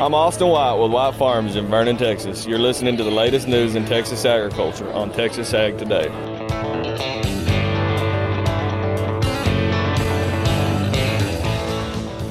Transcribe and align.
I'm 0.00 0.14
Austin 0.14 0.48
White 0.48 0.74
with 0.74 0.90
White 0.92 1.14
Farms 1.14 1.56
in 1.56 1.66
Vernon, 1.66 1.96
Texas. 1.96 2.46
You're 2.46 2.58
listening 2.58 2.96
to 2.96 3.04
the 3.04 3.10
latest 3.10 3.46
news 3.48 3.74
in 3.74 3.84
Texas 3.84 4.24
agriculture 4.24 4.90
on 4.92 5.12
Texas 5.12 5.54
Ag 5.54 5.78
Today. 5.78 6.08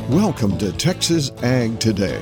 Welcome 0.09 0.57
to 0.57 0.71
Texas 0.71 1.31
Ag 1.43 1.79
Today, 1.79 2.21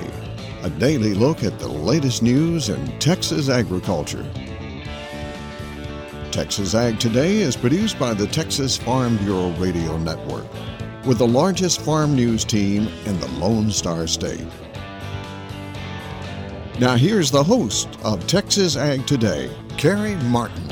a 0.63 0.69
daily 0.69 1.13
look 1.13 1.43
at 1.43 1.59
the 1.59 1.67
latest 1.67 2.21
news 2.21 2.69
in 2.69 2.99
Texas 2.99 3.49
agriculture. 3.49 4.25
Texas 6.31 6.75
Ag 6.75 6.99
Today 6.99 7.37
is 7.37 7.55
produced 7.55 7.97
by 7.97 8.13
the 8.13 8.27
Texas 8.27 8.75
Farm 8.77 9.17
Bureau 9.17 9.51
Radio 9.51 9.97
Network, 9.97 10.45
with 11.07 11.19
the 11.19 11.27
largest 11.27 11.81
farm 11.81 12.13
news 12.13 12.43
team 12.43 12.89
in 13.05 13.17
the 13.19 13.27
Lone 13.39 13.71
Star 13.71 14.05
State. 14.07 14.45
Now, 16.79 16.95
here's 16.95 17.31
the 17.31 17.43
host 17.43 17.87
of 18.03 18.27
Texas 18.27 18.75
Ag 18.75 19.07
Today, 19.07 19.49
Carey 19.77 20.15
Martin. 20.25 20.69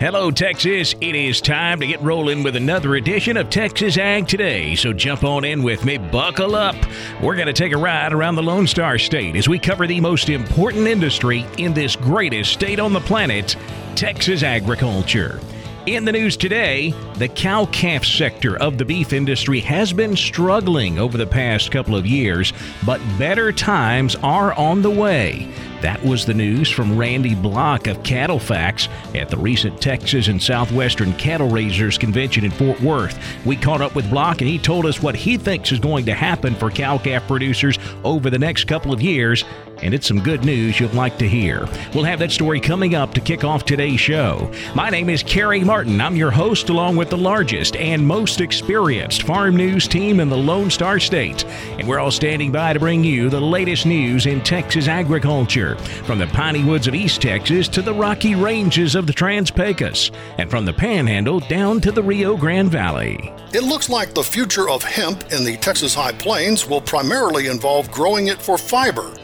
Hello, 0.00 0.30
Texas. 0.30 0.94
It 1.00 1.16
is 1.16 1.40
time 1.40 1.80
to 1.80 1.86
get 1.86 2.00
rolling 2.00 2.44
with 2.44 2.54
another 2.54 2.94
edition 2.94 3.36
of 3.36 3.50
Texas 3.50 3.98
Ag 3.98 4.28
Today. 4.28 4.76
So 4.76 4.92
jump 4.92 5.24
on 5.24 5.44
in 5.44 5.64
with 5.64 5.84
me, 5.84 5.98
buckle 5.98 6.54
up. 6.54 6.76
We're 7.20 7.34
going 7.34 7.48
to 7.48 7.52
take 7.52 7.72
a 7.72 7.76
ride 7.76 8.12
around 8.12 8.36
the 8.36 8.42
Lone 8.44 8.68
Star 8.68 8.96
State 8.96 9.34
as 9.34 9.48
we 9.48 9.58
cover 9.58 9.88
the 9.88 10.00
most 10.00 10.28
important 10.28 10.86
industry 10.86 11.44
in 11.58 11.74
this 11.74 11.96
greatest 11.96 12.52
state 12.52 12.78
on 12.78 12.92
the 12.92 13.00
planet, 13.00 13.56
Texas 13.96 14.44
agriculture. 14.44 15.40
In 15.88 16.04
the 16.04 16.12
news 16.12 16.36
today, 16.36 16.90
the 17.14 17.28
cow 17.28 17.64
calf 17.64 18.04
sector 18.04 18.58
of 18.58 18.76
the 18.76 18.84
beef 18.84 19.14
industry 19.14 19.60
has 19.60 19.90
been 19.90 20.16
struggling 20.16 20.98
over 20.98 21.16
the 21.16 21.26
past 21.26 21.70
couple 21.70 21.96
of 21.96 22.04
years, 22.04 22.52
but 22.84 23.00
better 23.18 23.52
times 23.52 24.14
are 24.16 24.52
on 24.52 24.82
the 24.82 24.90
way. 24.90 25.48
That 25.80 26.04
was 26.04 26.26
the 26.26 26.34
news 26.34 26.68
from 26.68 26.98
Randy 26.98 27.34
Blach 27.34 27.88
of 27.88 28.02
CattleFax 28.02 28.88
at 29.14 29.28
the 29.28 29.36
recent 29.36 29.80
Texas 29.80 30.28
and 30.28 30.42
Southwestern 30.42 31.12
Cattle 31.14 31.48
Raisers 31.48 31.96
Convention 31.96 32.44
in 32.44 32.50
Fort 32.50 32.80
Worth. 32.80 33.18
We 33.46 33.54
caught 33.56 33.80
up 33.80 33.94
with 33.94 34.06
Blach 34.06 34.40
and 34.40 34.48
he 34.48 34.58
told 34.58 34.86
us 34.86 35.00
what 35.02 35.14
he 35.14 35.36
thinks 35.36 35.70
is 35.70 35.78
going 35.78 36.06
to 36.06 36.14
happen 36.14 36.54
for 36.54 36.70
cow 36.70 36.98
calf 36.98 37.26
producers 37.28 37.78
over 38.02 38.28
the 38.28 38.38
next 38.38 38.64
couple 38.64 38.92
of 38.92 39.00
years 39.00 39.44
and 39.82 39.94
it's 39.94 40.06
some 40.06 40.20
good 40.20 40.44
news 40.44 40.78
you'll 40.80 40.90
like 40.90 41.18
to 41.18 41.28
hear. 41.28 41.68
We'll 41.94 42.04
have 42.04 42.18
that 42.18 42.32
story 42.32 42.60
coming 42.60 42.94
up 42.94 43.14
to 43.14 43.20
kick 43.20 43.44
off 43.44 43.64
today's 43.64 44.00
show. 44.00 44.52
My 44.74 44.90
name 44.90 45.08
is 45.08 45.22
Carey 45.22 45.62
Martin. 45.62 46.00
I'm 46.00 46.16
your 46.16 46.30
host, 46.30 46.68
along 46.68 46.96
with 46.96 47.10
the 47.10 47.16
largest 47.16 47.76
and 47.76 48.06
most 48.06 48.40
experienced 48.40 49.22
farm 49.22 49.56
news 49.56 49.86
team 49.86 50.20
in 50.20 50.28
the 50.28 50.36
Lone 50.36 50.70
Star 50.70 50.98
State. 50.98 51.44
And 51.78 51.86
we're 51.86 52.00
all 52.00 52.10
standing 52.10 52.52
by 52.52 52.72
to 52.72 52.80
bring 52.80 53.04
you 53.04 53.30
the 53.30 53.40
latest 53.40 53.86
news 53.86 54.26
in 54.26 54.42
Texas 54.42 54.88
agriculture, 54.88 55.67
from 55.76 56.18
the 56.18 56.26
piney 56.28 56.64
woods 56.64 56.86
of 56.86 56.94
East 56.94 57.22
Texas 57.22 57.68
to 57.68 57.82
the 57.82 57.94
rocky 57.94 58.34
ranges 58.34 58.94
of 58.94 59.06
the 59.06 59.12
Trans 59.12 59.50
Pecos, 59.50 60.10
and 60.38 60.50
from 60.50 60.64
the 60.64 60.72
Panhandle 60.72 61.40
down 61.40 61.80
to 61.80 61.92
the 61.92 62.02
Rio 62.02 62.36
Grande 62.36 62.70
Valley. 62.70 63.32
It 63.52 63.64
looks 63.64 63.88
like 63.88 64.14
the 64.14 64.22
future 64.22 64.68
of 64.68 64.82
hemp 64.82 65.32
in 65.32 65.44
the 65.44 65.56
Texas 65.56 65.94
High 65.94 66.12
Plains 66.12 66.66
will 66.66 66.80
primarily 66.80 67.46
involve 67.48 67.90
growing 67.90 68.28
it 68.28 68.40
for 68.40 68.58
fiber 68.58 69.14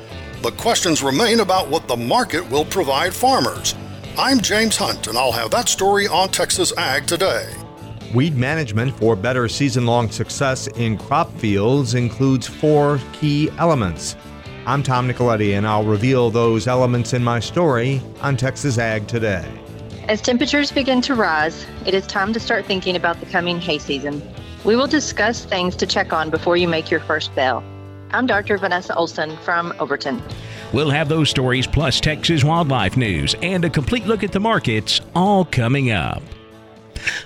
but 0.44 0.58
questions 0.58 1.02
remain 1.02 1.40
about 1.40 1.70
what 1.70 1.88
the 1.88 1.96
market 1.96 2.48
will 2.50 2.66
provide 2.66 3.14
farmers. 3.14 3.74
I'm 4.18 4.42
James 4.42 4.76
Hunt, 4.76 5.06
and 5.06 5.16
I'll 5.16 5.32
have 5.32 5.50
that 5.52 5.70
story 5.70 6.06
on 6.06 6.28
Texas 6.28 6.70
Ag 6.76 7.06
today. 7.06 7.50
Weed 8.14 8.36
management 8.36 8.94
for 8.98 9.16
better 9.16 9.48
season 9.48 9.86
long 9.86 10.10
success 10.10 10.66
in 10.76 10.98
crop 10.98 11.32
fields 11.38 11.94
includes 11.94 12.46
four 12.46 13.00
key 13.14 13.48
elements. 13.56 14.16
I'm 14.66 14.82
Tom 14.82 15.06
Nicoletti, 15.06 15.58
and 15.58 15.66
I'll 15.66 15.84
reveal 15.84 16.30
those 16.30 16.66
elements 16.66 17.12
in 17.12 17.22
my 17.22 17.38
story 17.38 18.00
on 18.22 18.34
Texas 18.34 18.78
Ag 18.78 19.06
today. 19.06 19.46
As 20.08 20.22
temperatures 20.22 20.72
begin 20.72 21.02
to 21.02 21.14
rise, 21.14 21.66
it 21.84 21.92
is 21.92 22.06
time 22.06 22.33
to 22.33 22.40
start 22.40 22.64
thinking 22.64 22.96
about 22.96 23.20
the 23.20 23.27
coming 23.27 23.61
hay 23.61 23.77
season. 23.77 24.22
We 24.64 24.74
will 24.74 24.86
discuss 24.86 25.44
things 25.44 25.77
to 25.77 25.86
check 25.86 26.14
on 26.14 26.30
before 26.30 26.56
you 26.56 26.66
make 26.66 26.90
your 26.90 27.00
first 27.00 27.34
bale. 27.34 27.62
I'm 28.11 28.27
Dr. 28.27 28.56
Vanessa 28.56 28.96
Olson 28.96 29.36
from 29.39 29.74
Overton. 29.78 30.22
We'll 30.72 30.89
have 30.89 31.10
those 31.10 31.28
stories 31.28 31.66
plus 31.66 32.00
Texas 32.00 32.42
wildlife 32.42 32.96
news 32.96 33.34
and 33.42 33.66
a 33.66 33.70
complete 33.70 34.06
look 34.06 34.24
at 34.24 34.33
the 34.33 34.40
markets 34.40 34.98
all 35.14 35.44
coming 35.44 35.90
up. 35.90 36.22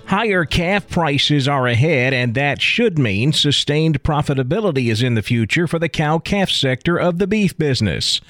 Higher 0.07 0.45
calf 0.45 0.89
prices 0.89 1.47
are 1.47 1.67
ahead, 1.67 2.13
and 2.13 2.35
that 2.35 2.61
should 2.63 2.99
mean 2.99 3.33
sustained 3.33 4.03
profitability 4.03 4.91
is 4.91 5.03
in 5.03 5.15
the 5.15 5.23
future 5.23 5.67
for 5.67 5.79
the 5.79 5.89
cow 5.89 6.19
calf 6.19 6.51
sector 6.51 6.97
of 6.97 7.19
the 7.19 7.27
beef 7.27 7.57
business. 7.57 8.21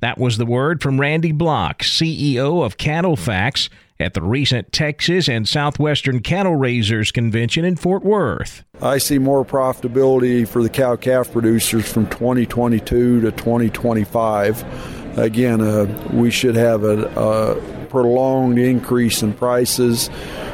That 0.00 0.18
was 0.18 0.36
the 0.36 0.46
word 0.46 0.82
from 0.82 1.00
Randy 1.00 1.32
Blach, 1.32 1.78
CEO 1.78 2.64
of 2.64 2.76
CattleFax, 2.76 3.68
at 3.98 4.14
the 4.14 4.22
recent 4.22 4.72
Texas 4.72 5.28
and 5.28 5.48
Southwestern 5.48 6.20
Cattle 6.20 6.56
Raisers 6.56 7.12
Convention 7.12 7.64
in 7.64 7.76
Fort 7.76 8.04
Worth. 8.04 8.64
I 8.82 8.98
see 8.98 9.18
more 9.18 9.44
profitability 9.44 10.46
for 10.46 10.62
the 10.62 10.68
cow 10.68 10.96
calf 10.96 11.32
producers 11.32 11.90
from 11.90 12.06
2022 12.08 13.22
to 13.22 13.32
2025. 13.32 15.18
Again, 15.18 15.62
uh, 15.62 16.08
we 16.12 16.30
should 16.30 16.56
have 16.56 16.84
a, 16.84 17.06
a 17.18 17.86
prolonged 17.86 18.58
increase 18.58 19.22
in 19.22 19.32
prices. 19.32 20.10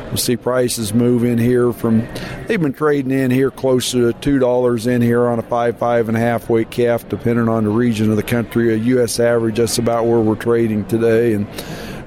We'll 0.06 0.19
see 0.19 0.36
prices 0.36 0.92
move 0.92 1.25
in 1.25 1.38
here 1.38 1.72
from 1.72 2.06
they've 2.47 2.60
been 2.60 2.75
trading 2.75 3.10
in 3.12 3.31
here 3.31 3.50
closer 3.50 4.12
to 4.12 4.20
two 4.20 4.38
dollars 4.38 4.86
in 4.86 5.00
here 5.00 5.26
on 5.26 5.38
a 5.38 5.42
five 5.42 5.78
five 5.78 6.08
and 6.08 6.16
a 6.16 6.20
half 6.20 6.50
weight 6.50 6.70
calf, 6.70 7.08
depending 7.08 7.48
on 7.48 7.64
the 7.64 7.70
region 7.70 8.10
of 8.10 8.16
the 8.16 8.22
country. 8.22 8.75
A 8.75 8.76
U.S. 8.76 9.19
average 9.19 9.56
that's 9.56 9.78
about 9.78 10.04
where 10.04 10.20
we're 10.20 10.36
trading 10.36 10.84
today, 10.84 11.32
and 11.32 11.48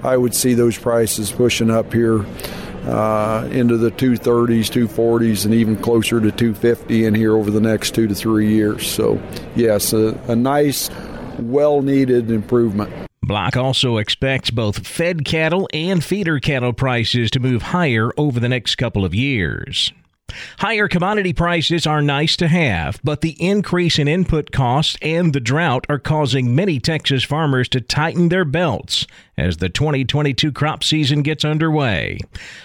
I 0.05 0.15
would 0.17 0.35
see 0.35 0.53
those 0.53 0.77
prices 0.77 1.31
pushing 1.31 1.71
up 1.71 1.91
here 1.91 2.25
uh, 2.85 3.47
into 3.51 3.77
the 3.77 3.89
230s, 3.91 4.69
240s, 4.69 5.45
and 5.45 5.53
even 5.53 5.75
closer 5.75 6.21
to 6.21 6.31
250 6.31 7.05
in 7.05 7.15
here 7.15 7.35
over 7.35 7.49
the 7.49 7.59
next 7.59 7.95
two 7.95 8.07
to 8.07 8.15
three 8.15 8.53
years. 8.53 8.87
So, 8.87 9.21
yes, 9.55 9.91
a, 9.93 10.09
a 10.27 10.35
nice, 10.35 10.89
well 11.39 11.81
needed 11.81 12.29
improvement. 12.29 12.93
Blach 13.25 13.57
also 13.57 13.97
expects 13.97 14.51
both 14.51 14.85
fed 14.87 15.25
cattle 15.25 15.67
and 15.73 16.03
feeder 16.03 16.39
cattle 16.39 16.73
prices 16.73 17.31
to 17.31 17.39
move 17.39 17.63
higher 17.63 18.11
over 18.17 18.39
the 18.39 18.49
next 18.49 18.75
couple 18.75 19.03
of 19.03 19.15
years. 19.15 19.91
Higher 20.59 20.87
commodity 20.87 21.33
prices 21.33 21.85
are 21.85 22.01
nice 22.01 22.35
to 22.37 22.47
have, 22.47 22.99
but 23.03 23.21
the 23.21 23.35
increase 23.39 23.99
in 23.99 24.07
input 24.07 24.51
costs 24.51 24.97
and 25.01 25.33
the 25.33 25.39
drought 25.39 25.85
are 25.89 25.99
causing 25.99 26.55
many 26.55 26.79
Texas 26.79 27.23
farmers 27.23 27.69
to 27.69 27.81
tighten 27.81 28.29
their 28.29 28.45
belts 28.45 29.05
as 29.37 29.57
the 29.57 29.69
2022 29.69 30.51
crop 30.51 30.83
season 30.83 31.21
gets 31.21 31.45
underway. 31.45 32.17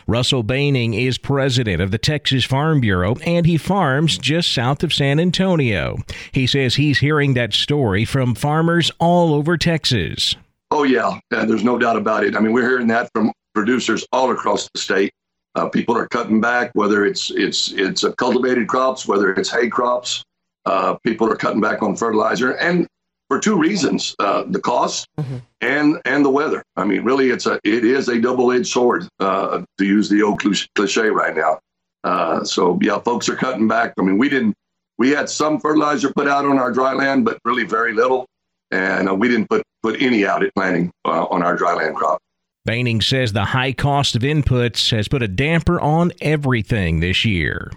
Russell 0.07 0.43
Boening 0.43 0.99
is 0.99 1.19
president 1.19 1.83
of 1.83 1.91
the 1.91 1.99
Texas 1.99 2.45
Farm 2.45 2.81
Bureau 2.81 3.17
and 3.27 3.45
he 3.45 3.57
farms 3.57 4.17
just 4.17 4.53
south 4.53 4.83
of 4.83 4.93
San 4.93 5.21
Antonio. 5.21 5.99
He 6.33 6.47
says 6.47 6.77
he's 6.77 6.99
hearing 7.01 7.35
that 7.35 7.53
story 7.53 8.05
from 8.05 8.35
farmers 8.35 8.91
all 8.99 9.35
over 9.35 9.59
Texas. 9.59 10.37
Oh, 10.71 10.85
yeah, 10.85 11.19
there's 11.31 11.65
no 11.65 11.77
doubt 11.77 11.97
about 11.97 12.25
it. 12.25 12.37
I 12.37 12.41
mean, 12.41 12.53
we're 12.53 12.69
hearing 12.69 12.87
that 12.87 13.11
from 13.13 13.33
producers 13.55 14.07
all 14.13 14.31
across 14.31 14.71
the 14.73 14.79
state. 14.79 15.13
Uh, 15.55 15.69
people 15.69 15.97
are 15.97 16.07
cutting 16.09 16.41
back, 16.41 16.71
whether 16.75 17.05
it's 17.05 17.31
it's 17.33 17.73
it's 17.73 18.05
cultivated 18.17 18.69
crops, 18.69 19.07
whether 19.07 19.33
it's 19.33 19.51
hay 19.51 19.69
crops. 19.69 20.23
Uh, 20.65 20.95
people 21.05 21.31
are 21.31 21.37
cutting 21.37 21.61
back 21.61 21.83
on 21.83 21.97
fertilizer, 21.97 22.53
and 22.53 22.87
for 23.29 23.41
two 23.41 23.59
reasons: 23.59 24.15
uh, 24.19 24.45
the 24.49 24.61
cost 24.61 25.09
mm-hmm. 25.19 25.39
and 25.61 26.01
and 26.05 26.25
the 26.25 26.31
weather. 26.31 26.63
I 26.77 26.85
mean, 26.85 27.03
really, 27.03 27.31
it's 27.31 27.47
a 27.47 27.59
it 27.65 27.85
is 27.85 28.09
a 28.09 28.21
double 28.21 28.53
edged 28.53 28.69
sword 28.69 29.09
uh, 29.19 29.63
to 29.79 29.85
use 29.85 30.09
the 30.09 30.23
old 30.23 30.41
cliche 30.41 31.09
right 31.09 31.35
now. 31.35 31.59
Uh, 32.05 32.45
so 32.45 32.79
yeah, 32.81 32.99
folks 33.01 33.29
are 33.29 33.37
cutting 33.37 33.67
back. 33.67 33.95
I 33.99 34.03
mean, 34.03 34.19
we 34.19 34.29
didn't 34.29 34.55
we 34.99 35.11
had 35.11 35.29
some 35.29 35.59
fertilizer 35.59 36.13
put 36.13 36.29
out 36.29 36.45
on 36.45 36.59
our 36.59 36.71
dry 36.71 36.93
land, 36.93 37.25
but 37.25 37.39
really 37.45 37.65
very 37.65 37.93
little, 37.93 38.27
and 38.71 39.09
uh, 39.09 39.15
we 39.15 39.27
didn't 39.27 39.49
put 39.49 39.63
put 39.83 40.01
any 40.01 40.27
out 40.27 40.45
at 40.45 40.55
planting 40.55 40.93
on 41.05 41.43
our 41.43 41.57
dry 41.57 41.75
land 41.75 41.97
crop. 41.97 42.21
Boening 42.69 43.03
says 43.03 43.33
the 43.33 43.47
high 43.47 43.73
cost 43.73 44.15
of 44.15 44.23
inputs 44.23 44.91
has 44.91 45.09
put 45.09 45.23
a 45.23 45.29
damper 45.29 45.81
on 45.81 46.13
everything 46.21 47.01
this 47.01 47.25
year. 47.25 47.71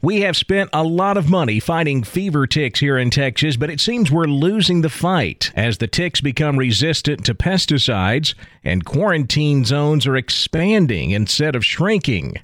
We 0.00 0.20
have 0.20 0.36
spent 0.36 0.70
a 0.72 0.84
lot 0.84 1.16
of 1.16 1.28
money 1.28 1.58
fighting 1.58 2.04
fever 2.04 2.46
ticks 2.46 2.78
here 2.80 2.96
in 2.96 3.10
Texas, 3.10 3.56
but 3.56 3.68
it 3.68 3.80
seems 3.80 4.10
we're 4.10 4.26
losing 4.26 4.80
the 4.80 4.88
fight 4.88 5.50
as 5.56 5.78
the 5.78 5.88
ticks 5.88 6.20
become 6.20 6.56
resistant 6.56 7.24
to 7.26 7.34
pesticides 7.34 8.34
and 8.62 8.84
quarantine 8.84 9.64
zones 9.64 10.06
are 10.06 10.16
expanding 10.16 11.10
instead 11.10 11.56
of 11.56 11.64
shrinking. 11.64 12.36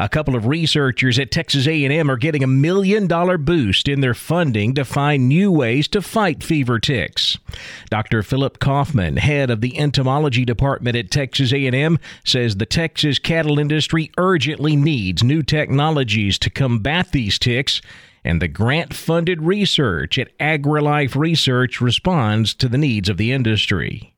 A 0.00 0.08
couple 0.08 0.34
of 0.34 0.46
researchers 0.46 1.18
at 1.18 1.30
Texas 1.30 1.66
A&M 1.66 2.10
are 2.10 2.16
getting 2.16 2.42
a 2.42 2.46
million 2.46 3.06
dollar 3.06 3.36
boost 3.36 3.86
in 3.86 4.00
their 4.00 4.14
funding 4.14 4.74
to 4.74 4.84
find 4.86 5.28
new 5.28 5.52
ways 5.52 5.88
to 5.88 6.00
fight 6.00 6.42
fever 6.42 6.78
ticks. 6.78 7.36
Dr. 7.90 8.22
Philip 8.22 8.60
Kaufman, 8.60 9.18
head 9.18 9.50
of 9.50 9.60
the 9.60 9.78
entomology 9.78 10.46
department 10.46 10.96
at 10.96 11.10
Texas 11.10 11.52
A&M, 11.52 11.98
says 12.24 12.56
the 12.56 12.64
Texas 12.64 13.18
cattle 13.18 13.58
industry 13.58 14.10
urgently 14.16 14.74
needs 14.74 15.22
new 15.22 15.42
technologies 15.42 16.38
to 16.38 16.48
combat 16.48 17.12
these 17.12 17.38
ticks 17.38 17.82
and 18.24 18.40
the 18.40 18.48
grant 18.48 18.94
funded 18.94 19.42
research 19.42 20.18
at 20.18 20.36
AgriLife 20.38 21.14
Research 21.14 21.82
responds 21.82 22.54
to 22.54 22.70
the 22.70 22.78
needs 22.78 23.10
of 23.10 23.18
the 23.18 23.32
industry. 23.32 24.09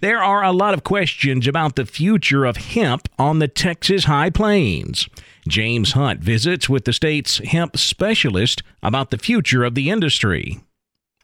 There 0.00 0.22
are 0.22 0.42
a 0.42 0.52
lot 0.52 0.74
of 0.74 0.84
questions 0.84 1.46
about 1.46 1.76
the 1.76 1.86
future 1.86 2.44
of 2.44 2.56
hemp 2.56 3.08
on 3.18 3.38
the 3.38 3.48
Texas 3.48 4.04
High 4.04 4.30
Plains. 4.30 5.08
James 5.46 5.92
Hunt 5.92 6.20
visits 6.20 6.68
with 6.68 6.84
the 6.84 6.92
state's 6.92 7.38
hemp 7.38 7.76
specialist 7.76 8.62
about 8.82 9.10
the 9.10 9.18
future 9.18 9.64
of 9.64 9.74
the 9.74 9.90
industry. 9.90 10.60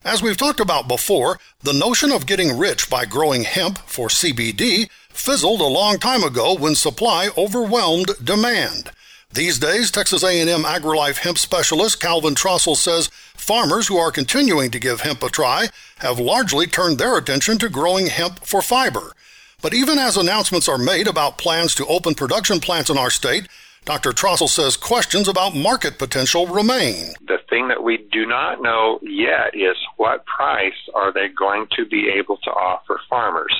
As 0.05 0.23
we've 0.23 0.37
talked 0.37 0.61
about 0.61 0.87
before, 0.87 1.38
the 1.62 1.73
notion 1.73 2.12
of 2.12 2.26
getting 2.26 2.58
rich 2.58 2.91
by 2.91 3.06
growing 3.06 3.44
hemp 3.44 3.79
for 3.87 4.08
CBD 4.08 4.91
fizzled 5.08 5.61
a 5.61 5.64
long 5.64 5.99
time 5.99 6.23
ago 6.23 6.55
when 6.55 6.75
supply 6.75 7.31
overwhelmed 7.38 8.11
demand. 8.23 8.91
These 9.32 9.58
days, 9.58 9.91
Texas 9.91 10.23
A&M 10.23 10.62
AgriLife 10.62 11.19
hemp 11.19 11.38
specialist 11.38 12.00
Calvin 12.00 12.35
Trostle 12.35 12.76
says 12.76 13.11
farmers 13.44 13.88
who 13.88 13.99
are 13.99 14.11
continuing 14.11 14.70
to 14.70 14.81
give 14.81 15.02
hemp 15.02 15.23
a 15.23 15.29
try 15.29 15.69
have 15.99 16.19
largely 16.19 16.67
turned 16.67 16.96
their 16.96 17.19
attention 17.19 17.58
to 17.58 17.69
growing 17.69 18.06
hemp 18.06 18.43
for 18.44 18.62
fiber. 18.62 19.12
But 19.61 19.75
even 19.75 19.99
as 19.99 20.17
announcements 20.17 20.67
are 20.67 20.79
made 20.79 21.06
about 21.06 21.37
plans 21.37 21.75
to 21.75 21.87
open 21.87 22.14
production 22.14 22.58
plants 22.58 22.88
in 22.88 22.96
our 22.96 23.11
state, 23.11 23.46
Dr. 23.85 24.12
Trostle 24.12 24.49
says 24.49 24.79
questions 24.79 25.29
about 25.29 25.55
market 25.55 25.99
potential 25.99 26.46
remain. 26.46 27.12
The 27.29 27.38
thing 27.50 27.69
that 27.69 27.82
we 27.82 27.99
do 28.11 28.25
not 28.25 28.62
know 28.62 28.99
yet 29.02 29.55
is 29.55 29.76
what 29.99 30.25
price 30.25 30.73
are 30.94 31.12
they 31.12 31.29
going 31.29 31.67
to 31.76 31.85
be 31.85 32.08
able 32.08 32.38
to 32.38 32.50
offer 32.50 32.99
farmers. 33.11 33.55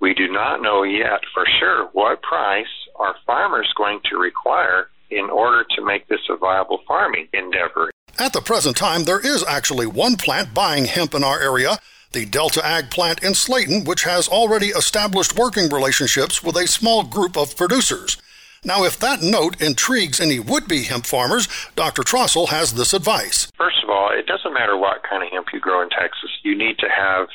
We 0.00 0.12
do 0.12 0.26
not 0.26 0.60
know 0.60 0.82
yet 0.82 1.20
for 1.32 1.44
sure 1.60 1.88
what 1.92 2.20
price 2.22 2.66
are 2.96 3.14
farmers 3.24 3.72
going 3.76 4.00
to 4.10 4.16
require 4.16 4.88
in 5.10 5.30
order 5.30 5.64
to 5.76 5.84
make 5.84 6.08
this 6.08 6.20
a 6.28 6.36
viable 6.36 6.80
farming 6.86 7.28
endeavor. 7.32 7.90
At 8.20 8.34
the 8.34 8.42
present 8.42 8.76
time, 8.76 9.04
there 9.04 9.18
is 9.18 9.42
actually 9.48 9.86
one 9.86 10.16
plant 10.16 10.52
buying 10.52 10.84
hemp 10.84 11.14
in 11.14 11.24
our 11.24 11.40
area, 11.40 11.78
the 12.12 12.26
Delta 12.26 12.60
Ag 12.62 12.90
plant 12.90 13.22
in 13.22 13.32
Slaton, 13.32 13.86
which 13.86 14.02
has 14.02 14.28
already 14.28 14.66
established 14.66 15.38
working 15.38 15.70
relationships 15.70 16.42
with 16.42 16.54
a 16.56 16.66
small 16.66 17.02
group 17.02 17.34
of 17.38 17.56
producers. 17.56 18.18
Now, 18.62 18.84
if 18.84 18.98
that 18.98 19.22
note 19.22 19.58
intrigues 19.62 20.20
any 20.20 20.38
would 20.38 20.68
be 20.68 20.82
hemp 20.82 21.06
farmers, 21.06 21.48
Dr. 21.76 22.02
Trostle 22.02 22.48
has 22.48 22.74
this 22.74 22.92
advice. 22.92 23.50
First 23.56 23.82
of 23.82 23.88
all, 23.88 24.10
it 24.12 24.26
doesn't 24.26 24.52
matter 24.52 24.76
what 24.76 25.02
kind 25.08 25.22
of 25.22 25.30
hemp 25.32 25.46
you 25.54 25.58
grow 25.58 25.80
in 25.80 25.88
Texas, 25.88 26.28
you 26.42 26.54
need 26.54 26.76
to 26.80 26.90
have 26.90 27.28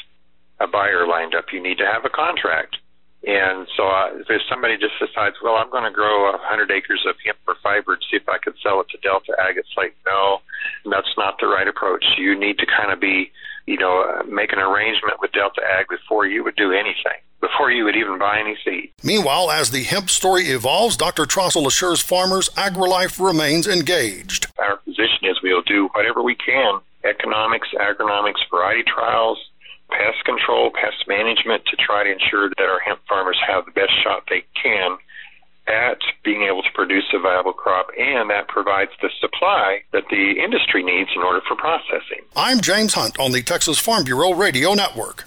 a 0.59 0.67
buyer 0.67 1.07
lined 1.07 1.33
up, 1.33 1.45
you 1.51 1.63
need 1.63 1.79
to 1.79 1.85
have 1.87 2.05
a 2.05 2.09
contract. 2.09 2.77
And 3.25 3.67
so 3.75 3.87
uh, 3.87 4.21
if 4.29 4.41
somebody 4.47 4.77
just 4.77 4.93
decides, 4.99 5.37
well, 5.41 5.55
I'm 5.55 5.71
going 5.71 5.83
to 5.83 5.91
grow 5.91 6.29
100 6.29 6.69
acres 6.69 7.03
of 7.09 7.15
hemp 7.25 7.39
for 7.43 7.55
fiber 7.63 7.93
and 7.93 8.03
see 8.11 8.17
if 8.17 8.29
I 8.29 8.37
could 8.37 8.53
sell 8.61 8.81
it 8.81 8.89
to 8.89 8.97
Delta 9.01 9.33
Ag, 9.41 9.57
it's 9.57 9.73
like, 9.75 9.95
no, 10.05 10.41
that's 10.91 11.13
not 11.17 11.35
the 11.39 11.47
right 11.47 11.67
approach. 11.67 12.05
You 12.17 12.37
need 12.39 12.57
to 12.59 12.65
kind 12.65 12.91
of 12.91 12.99
be, 12.99 13.31
you 13.65 13.77
know, 13.77 14.21
make 14.27 14.53
an 14.53 14.59
arrangement 14.59 15.19
with 15.19 15.31
Delta 15.31 15.61
Ag 15.77 15.87
before 15.89 16.25
you 16.25 16.43
would 16.43 16.55
do 16.55 16.71
anything, 16.71 17.19
before 17.41 17.71
you 17.71 17.83
would 17.85 17.95
even 17.95 18.19
buy 18.19 18.39
any 18.39 18.57
seed. 18.63 18.91
Meanwhile, 19.03 19.51
as 19.51 19.71
the 19.71 19.83
hemp 19.83 20.09
story 20.09 20.43
evolves, 20.45 20.97
Dr. 20.97 21.25
Trostle 21.25 21.67
assures 21.67 22.01
farmers 22.01 22.49
AgriLife 22.49 23.23
remains 23.23 23.67
engaged. 23.67 24.47
Our 24.59 24.77
position 24.77 25.23
is 25.23 25.37
we'll 25.43 25.61
do 25.63 25.89
whatever 25.93 26.21
we 26.21 26.35
can 26.35 26.79
economics, 27.05 27.67
agronomics, 27.79 28.41
variety 28.49 28.83
trials, 28.83 29.37
pest 29.89 30.25
control, 30.25 30.71
pest 30.71 31.07
management 31.07 31.63
to 31.65 31.77
try 31.77 32.03
to 32.03 32.11
ensure 32.11 32.49
that 32.49 32.65
our 32.65 32.79
hemp 32.79 32.99
farmers 33.07 33.39
have 33.47 33.65
the 33.65 33.71
best 33.71 33.93
shot 34.03 34.23
they 34.27 34.43
can 34.61 34.97
at 35.67 35.97
being 36.23 36.43
able 36.43 36.61
to 36.63 36.69
produce 36.73 37.05
a 37.13 37.19
viable 37.19 37.53
crop, 37.53 37.87
and 37.97 38.29
that 38.29 38.47
provides 38.47 38.91
the 39.01 39.09
supply 39.19 39.79
that 39.93 40.03
the 40.09 40.33
industry 40.43 40.83
needs 40.83 41.09
in 41.15 41.21
order 41.21 41.41
for 41.47 41.55
processing. 41.55 42.21
I'm 42.35 42.61
James 42.61 42.93
Hunt 42.93 43.19
on 43.19 43.31
the 43.31 43.41
Texas 43.41 43.79
Farm 43.79 44.03
Bureau 44.03 44.33
Radio 44.33 44.73
Network. 44.73 45.25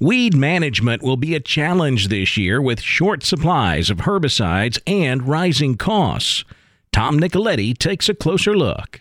Weed 0.00 0.34
management 0.34 1.02
will 1.02 1.16
be 1.16 1.34
a 1.34 1.40
challenge 1.40 2.08
this 2.08 2.36
year 2.36 2.60
with 2.60 2.80
short 2.80 3.22
supplies 3.22 3.88
of 3.90 3.98
herbicides 3.98 4.78
and 4.86 5.26
rising 5.28 5.76
costs. 5.76 6.44
Tom 6.92 7.20
Nicoletti 7.20 7.76
takes 7.76 8.08
a 8.08 8.14
closer 8.14 8.56
look. 8.56 9.00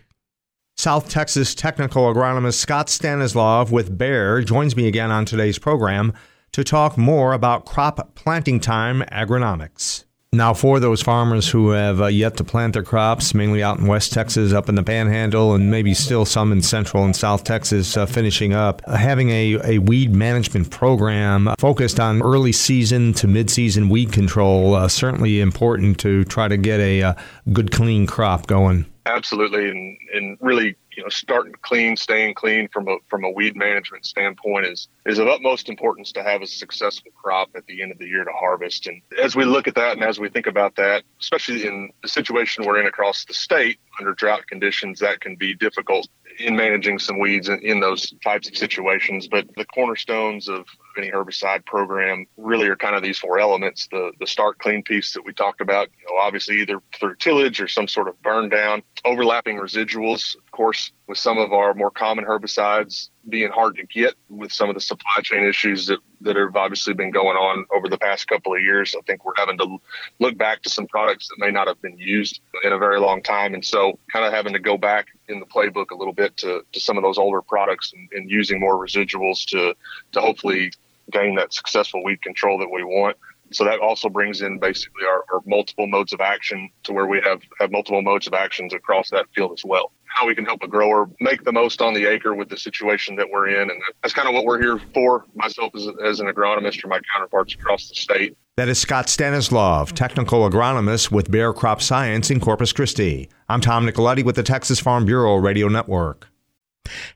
South 0.77 1.09
Texas 1.09 1.56
technical 1.56 2.03
agronomist 2.13 2.53
Scott 2.53 2.89
Stanislav 2.89 3.71
with 3.71 3.97
Bayer 3.97 4.42
joins 4.42 4.77
me 4.77 4.88
again 4.88 5.12
on 5.12 5.25
today's 5.25 5.59
program 5.59 6.13
to 6.53 6.63
talk 6.63 6.97
more 6.97 7.33
about 7.33 7.65
crop 7.65 8.15
planting 8.15 8.59
time 8.59 9.01
agronomics. 9.12 10.06
Now, 10.31 10.54
for 10.54 10.80
those 10.80 11.02
farmers 11.02 11.50
who 11.50 11.72
have 11.72 12.02
uh, 12.02 12.06
yet 12.06 12.38
to 12.38 12.44
plant 12.44 12.74
their 12.74 12.84
crops, 12.84 13.34
mainly 13.34 13.64
out 13.64 13.80
in 13.80 13.88
West 13.88 14.14
Texas, 14.14 14.54
up 14.54 14.70
in 14.70 14.76
the 14.76 14.84
Panhandle, 14.84 15.56
and 15.56 15.72
maybe 15.72 15.96
still 15.96 16.24
some 16.24 16.52
in 16.52 16.62
Central 16.62 17.04
and 17.04 17.16
South 17.16 17.44
Texas 17.44 17.98
uh, 17.98 18.06
finishing 18.06 18.54
up, 18.54 18.84
uh, 18.86 18.96
having 18.96 19.31
a, 19.31 19.60
a 19.64 19.80
weed 19.80 20.14
management 20.14 20.70
program 20.70 21.50
focused 21.58 22.00
on 22.00 22.22
early 22.22 22.52
season 22.52 23.12
to 23.14 23.28
mid 23.28 23.50
season 23.50 23.90
weed 23.90 24.12
control 24.12 24.76
uh, 24.76 24.88
certainly 24.88 25.42
important 25.42 26.00
to 26.02 26.24
try 26.26 26.48
to 26.48 26.58
get 26.58 26.80
a, 26.80 27.00
a 27.00 27.08
uh, 27.08 27.14
good, 27.52 27.72
clean 27.72 28.06
crop 28.06 28.46
going. 28.46 28.86
Absolutely, 29.08 29.68
and 29.68 29.98
and 30.14 30.38
really, 30.42 30.76
you 31.00 31.06
know, 31.06 31.10
starting 31.10 31.54
clean, 31.62 31.96
staying 31.96 32.34
clean 32.34 32.68
from 32.68 32.90
a 32.90 32.98
from 33.07 33.24
a 33.24 33.30
weed 33.30 33.56
management 33.56 34.06
standpoint 34.06 34.66
is 34.66 34.90
is 35.06 35.18
of 35.18 35.30
utmost 35.30 35.69
importance 35.69 36.12
to 36.12 36.22
have 36.22 36.42
a 36.42 36.46
successful 36.46 37.10
crop 37.16 37.48
at 37.56 37.66
the 37.68 37.81
end 37.81 37.94
of 37.94 38.00
the 38.00 38.06
year 38.06 38.25
to 38.25 38.31
harvest. 38.38 38.86
And 38.86 39.01
as 39.18 39.34
we 39.34 39.46
look 39.46 39.69
at 39.69 39.75
that, 39.75 39.94
and 39.94 40.04
as 40.04 40.19
we 40.19 40.28
think 40.28 40.46
about 40.46 40.75
that, 40.75 41.04
especially 41.22 41.66
in 41.66 41.90
the 42.01 42.10
situation 42.10 42.66
we're 42.66 42.81
in 42.81 42.86
across 42.86 43.24
the 43.24 43.34
state 43.34 43.80
under 43.98 44.13
drought 44.13 44.46
conditions, 44.48 45.00
that 45.00 45.22
can 45.22 45.38
be 45.38 45.56
difficult 45.56 46.10
in 46.38 46.57
managing 46.57 47.00
some 47.00 47.18
weeds 47.18 47.48
in, 47.48 47.60
in, 47.60 47.80
those 47.80 48.13
types 48.22 48.50
of 48.50 48.57
situations. 48.57 49.30
But 49.30 49.48
the 49.56 49.66
cornerstones 49.66 50.50
of 50.50 50.66
any 51.00 51.12
herbicide 51.12 51.66
program 51.66 52.25
really 52.38 52.68
are 52.68 52.75
kind 52.75 52.96
of 52.96 53.01
these 53.01 53.18
four 53.18 53.40
elements: 53.40 53.88
the 53.92 54.12
the 54.19 54.28
start 54.28 54.60
clean 54.60 54.84
piece 54.84 55.13
that 55.13 55.25
we 55.25 55.34
talked 55.34 55.62
about. 55.62 55.90
You 56.00 56.13
know, 56.13 56.19
obviously 56.19 56.62
either 56.62 56.81
through 57.00 57.16
tillage 57.16 57.60
or 57.60 57.68
some 57.68 57.88
sort 57.88 58.07
of 58.07 58.22
burn 58.22 58.50
down, 58.50 58.84
overlapping 59.06 59.57
residuals. 59.57 60.36
Of 60.36 60.51
course, 60.51 60.92
with 61.07 61.18
some 61.18 61.38
of 61.38 61.51
our 61.51 61.74
more 61.74 61.92
common 61.92 62.25
herbicides 62.25 63.10
being 63.28 63.51
hard 63.51 63.75
to 63.75 63.86
get 63.86 64.16
with 64.30 64.51
some 64.51 64.69
of 64.69 64.75
the 64.75 64.81
supply 64.81 65.22
chain 65.22 65.44
issues 65.44 65.88
that, 65.88 66.00
that 66.22 66.36
have 66.36 66.56
obviously 66.56 66.94
been 66.94 67.12
going 67.12 67.38
on 67.38 67.66
over 67.75 67.88
the 67.88 67.98
past 67.98 68.28
couple 68.28 68.54
of 68.56 68.62
years. 68.62 68.95
I 68.98 69.02
think 69.02 69.25
we're 69.25 69.34
having 69.36 69.57
to 69.60 69.78
look 70.19 70.38
back 70.38 70.62
to 70.63 70.69
some 70.69 70.88
products 70.88 71.28
that 71.28 71.40
may 71.40 71.52
not 71.52 71.68
have 71.68 71.81
been 71.81 71.98
used 71.98 72.42
in 72.63 72.74
a 72.74 72.78
very 72.78 73.00
long 73.00 73.22
time. 73.22 73.54
And 73.54 73.63
so 73.63 74.00
kind 74.12 74.25
of 74.25 74.34
having 74.34 74.54
to 74.54 74.60
go 74.60 74.78
back 74.78 75.07
in 75.28 75.40
the 75.40 75.45
playbook 75.45 75.92
a 75.92 75.95
little 75.95 76.13
bit 76.13 76.38
to, 76.38 76.64
to 76.71 76.80
some 76.80 76.97
of 76.97 77.04
those 77.04 77.18
older 77.18 77.42
products 77.42 77.94
and, 77.94 78.09
and 78.14 78.30
using 78.30 78.59
more 78.59 78.76
residuals 78.76 79.45
to, 79.47 79.73
to 80.12 80.21
hopefully 80.21 80.71
gain 81.11 81.35
that 81.35 81.54
successful 81.54 82.04
weed 82.04 82.21
control 82.21 82.57
that 82.59 82.69
we 82.69 82.83
want. 82.83 83.18
So 83.51 83.63
that 83.63 83.80
also 83.80 84.09
brings 84.09 84.42
in 84.42 84.59
basically 84.59 85.06
our, 85.06 85.23
our, 85.33 85.42
multiple 85.45 85.87
modes 85.87 86.13
of 86.13 86.21
action 86.21 86.69
to 86.83 86.94
where 86.94 87.07
we 87.07 87.19
have, 87.21 87.42
have 87.59 87.71
multiple 87.71 88.01
modes 88.01 88.28
of 88.28 88.33
actions 88.33 88.73
across 88.73 89.09
that 89.09 89.25
field 89.33 89.54
as 89.54 89.66
well. 89.66 89.92
How 90.06 90.28
we 90.28 90.35
can 90.35 90.45
help 90.45 90.61
a 90.61 90.68
grower 90.68 91.09
make 91.19 91.44
the 91.44 91.51
most 91.51 91.81
on 91.81 91.94
the 91.94 92.06
acre 92.06 92.35
with 92.35 92.49
the 92.49 92.57
situation 92.57 93.16
that 93.16 93.28
we're 93.31 93.49
in. 93.49 93.69
And 93.69 93.81
that's 94.04 94.13
kind 94.13 94.28
of 94.28 94.35
what 94.35 94.45
we're 94.45 94.61
here 94.61 94.80
for, 94.94 95.25
myself 95.33 95.71
as, 95.75 95.87
as 96.04 96.19
an 96.19 96.28
agronomist 96.28 96.83
or 96.83 96.89
my 96.89 96.99
counterparts 97.11 97.56
across 97.56 97.89
the 97.89 97.95
state. 97.95 98.37
That 98.57 98.69
is 98.69 98.78
Scott 98.78 99.09
Stanislav, 99.09 99.94
technical 99.94 100.47
agronomist 100.47 101.11
with 101.11 101.31
Bayer 101.31 101.54
Crop 101.54 101.81
Science 101.81 102.30
in 102.30 102.39
Corpus 102.39 102.73
Christi. 102.73 103.30
I'm 103.47 103.61
Tom 103.61 103.87
Nicoletti 103.87 104.23
with 104.23 104.35
the 104.35 104.44
Texas 104.44 104.80
Farm 104.80 105.06
Bureau 105.06 105.37
Radio 105.37 105.69
Network. 105.69 106.29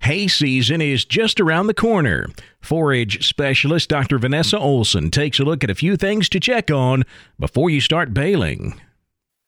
Hay 0.01 0.27
season 0.27 0.81
is 0.81 1.05
just 1.05 1.39
around 1.39 1.67
the 1.67 1.73
corner. 1.73 2.27
Forage 2.61 3.27
specialist 3.27 3.89
Dr. 3.89 4.17
Vanessa 4.17 4.57
Olson 4.57 5.11
takes 5.11 5.39
a 5.39 5.43
look 5.43 5.63
at 5.63 5.69
a 5.69 5.75
few 5.75 5.97
things 5.97 6.29
to 6.29 6.39
check 6.39 6.71
on 6.71 7.03
before 7.39 7.69
you 7.69 7.81
start 7.81 8.13
baling. 8.13 8.79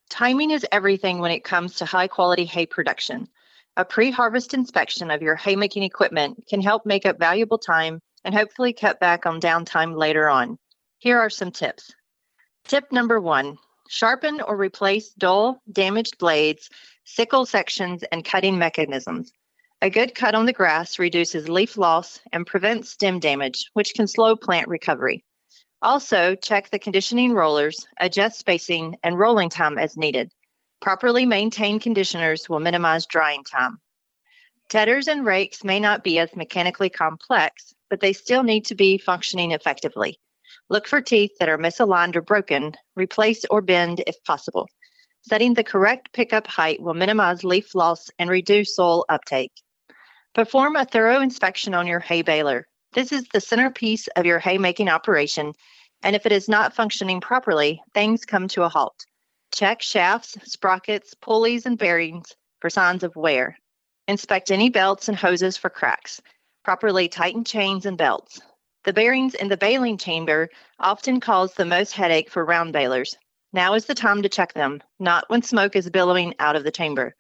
Timing 0.10 0.52
is 0.52 0.66
everything 0.72 1.20
when 1.20 1.32
it 1.32 1.44
comes 1.44 1.76
to 1.76 1.86
high 1.86 2.08
quality 2.08 2.46
hay 2.46 2.66
production. 2.66 3.28
A 3.78 3.84
pre 3.84 4.12
harvest 4.12 4.54
inspection 4.54 5.12
of 5.12 5.22
your 5.22 5.36
haymaking 5.36 5.84
equipment 5.84 6.46
can 6.48 6.62
help 6.62 6.86
make 6.86 7.06
up 7.06 7.20
valuable 7.20 7.58
time 7.58 8.02
and 8.24 8.34
hopefully 8.34 8.74
cut 8.74 9.00
back 9.00 9.26
on 9.26 9.42
downtime 9.42 9.98
later 9.98 10.30
on. 10.30 10.58
Here 11.00 11.20
are 11.20 11.30
some 11.30 11.52
tips. 11.52 11.94
Tip 12.66 12.92
number 12.92 13.20
one 13.20 13.58
sharpen 13.88 14.42
or 14.42 14.58
replace 14.58 15.10
dull, 15.10 15.62
damaged 15.72 16.18
blades, 16.18 16.70
sickle 17.04 17.46
sections, 17.46 18.04
and 18.12 18.26
cutting 18.26 18.58
mechanisms. 18.58 19.32
A 19.86 19.90
good 19.92 20.16
cut 20.16 20.34
on 20.34 20.48
the 20.48 20.52
grass 20.52 20.98
reduces 20.98 21.48
leaf 21.48 21.78
loss 21.78 22.20
and 22.34 22.48
prevents 22.48 22.90
stem 22.90 23.20
damage, 23.20 23.70
which 23.74 23.94
can 23.94 24.08
slow 24.08 24.36
plant 24.36 24.68
recovery. 24.68 25.24
Also, 25.80 26.34
check 26.34 26.72
the 26.72 26.80
conditioning 26.80 27.34
rollers, 27.34 27.86
adjust 28.00 28.40
spacing 28.40 28.96
and 29.04 29.20
rolling 29.20 29.50
time 29.50 29.78
as 29.78 29.96
needed. 29.96 30.32
Properly 30.82 31.24
maintained 31.28 31.84
conditioners 31.84 32.50
will 32.50 32.60
minimize 32.60 33.06
drying 33.06 33.44
time. 33.44 33.78
Tedders 34.70 35.08
and 35.08 35.24
rakes 35.24 35.64
may 35.64 35.80
not 35.80 36.04
be 36.04 36.18
as 36.18 36.36
mechanically 36.36 36.90
complex, 36.90 37.76
but 37.88 38.00
they 38.00 38.12
still 38.12 38.42
need 38.42 38.66
to 38.66 38.74
be 38.74 38.98
functioning 38.98 39.52
effectively. 39.52 40.20
Look 40.68 40.88
for 40.88 41.00
teeth 41.00 41.34
that 41.40 41.50
are 41.50 41.60
misaligned 41.60 42.16
or 42.16 42.24
broken, 42.24 42.74
replace 42.96 43.46
or 43.52 43.62
bend 43.62 44.04
if 44.08 44.16
possible. 44.24 44.68
Setting 45.22 45.54
the 45.54 45.64
correct 45.64 46.12
pickup 46.12 46.48
height 46.48 46.82
will 46.82 46.96
minimize 46.96 47.44
leaf 47.44 47.76
loss 47.76 48.10
and 48.18 48.32
reduce 48.32 48.76
soil 48.76 49.06
uptake. 49.10 49.52
Perform 50.36 50.76
a 50.76 50.84
thorough 50.84 51.22
inspection 51.22 51.74
on 51.74 51.88
your 51.88 52.02
hay 52.02 52.22
baler. 52.22 52.68
This 52.92 53.14
is 53.14 53.26
the 53.32 53.40
centerpiece 53.40 54.08
of 54.18 54.26
your 54.26 54.38
haymaking 54.38 54.90
operation, 54.90 55.54
and 56.04 56.14
if 56.14 56.26
it 56.26 56.34
is 56.34 56.50
not 56.50 56.76
functioning 56.76 57.22
properly, 57.22 57.82
things 57.94 58.26
come 58.26 58.50
to 58.50 58.64
a 58.64 58.70
halt. 58.70 59.06
Check 59.54 59.82
shafts, 59.82 60.38
sprockets, 60.44 61.14
pulleys, 61.14 61.66
and 61.66 61.78
bearings 61.78 62.36
for 62.60 62.70
signs 62.70 63.02
of 63.02 63.16
wear. 63.16 63.58
Inspect 64.10 64.52
any 64.52 64.70
belts 64.70 65.08
and 65.08 65.18
hoses 65.18 65.56
for 65.56 65.70
cracks. 65.70 66.22
Properly 66.66 67.08
tighten 67.08 67.46
chains 67.46 67.86
and 67.86 67.98
belts. 67.98 68.42
The 68.84 68.92
bearings 68.92 69.36
in 69.36 69.48
the 69.48 69.56
baling 69.56 69.98
chamber 69.98 70.50
often 70.82 71.22
cause 71.22 71.54
the 71.54 71.64
most 71.64 71.94
headache 71.94 72.30
for 72.30 72.44
round 72.44 72.74
balers. 72.74 73.16
Now 73.54 73.74
is 73.74 73.86
the 73.86 73.96
time 73.96 74.22
to 74.22 74.28
check 74.28 74.54
them, 74.54 74.84
not 75.00 75.30
when 75.30 75.44
smoke 75.44 75.78
is 75.78 75.90
billowing 75.90 76.36
out 76.40 76.58
of 76.58 76.66
the 76.66 76.72
chamber. 76.72 77.16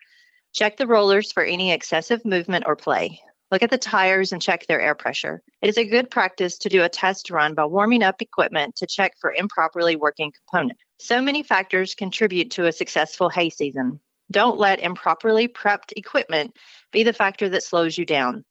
Check 0.55 0.77
the 0.77 0.87
rollers 0.87 1.33
for 1.33 1.43
any 1.43 1.73
excessive 1.73 2.23
movement 2.23 2.63
or 2.65 2.77
play. 2.77 3.19
Look 3.51 3.61
at 3.61 3.71
the 3.71 3.77
tires 3.77 4.31
and 4.31 4.41
check 4.41 4.65
their 4.65 4.79
air 4.79 4.95
pressure. 4.95 5.41
It 5.61 5.67
is 5.67 5.77
a 5.77 5.83
good 5.83 6.09
practice 6.09 6.57
to 6.59 6.69
do 6.69 6.81
a 6.81 6.87
test 6.87 7.29
run 7.29 7.55
by 7.55 7.65
warming 7.65 8.03
up 8.03 8.21
equipment 8.21 8.77
to 8.77 8.87
check 8.87 9.15
for 9.19 9.33
improperly 9.33 9.97
working 9.97 10.31
components. 10.31 10.81
So 10.97 11.21
many 11.21 11.43
factors 11.43 11.93
contribute 11.93 12.51
to 12.51 12.67
a 12.67 12.71
successful 12.71 13.27
hay 13.27 13.49
season. 13.49 13.99
Don't 14.31 14.57
let 14.57 14.79
improperly 14.79 15.49
prepped 15.49 15.91
equipment 15.97 16.55
be 16.93 17.03
the 17.03 17.11
factor 17.11 17.49
that 17.49 17.63
slows 17.63 17.97
you 17.97 18.05
down. 18.05 18.45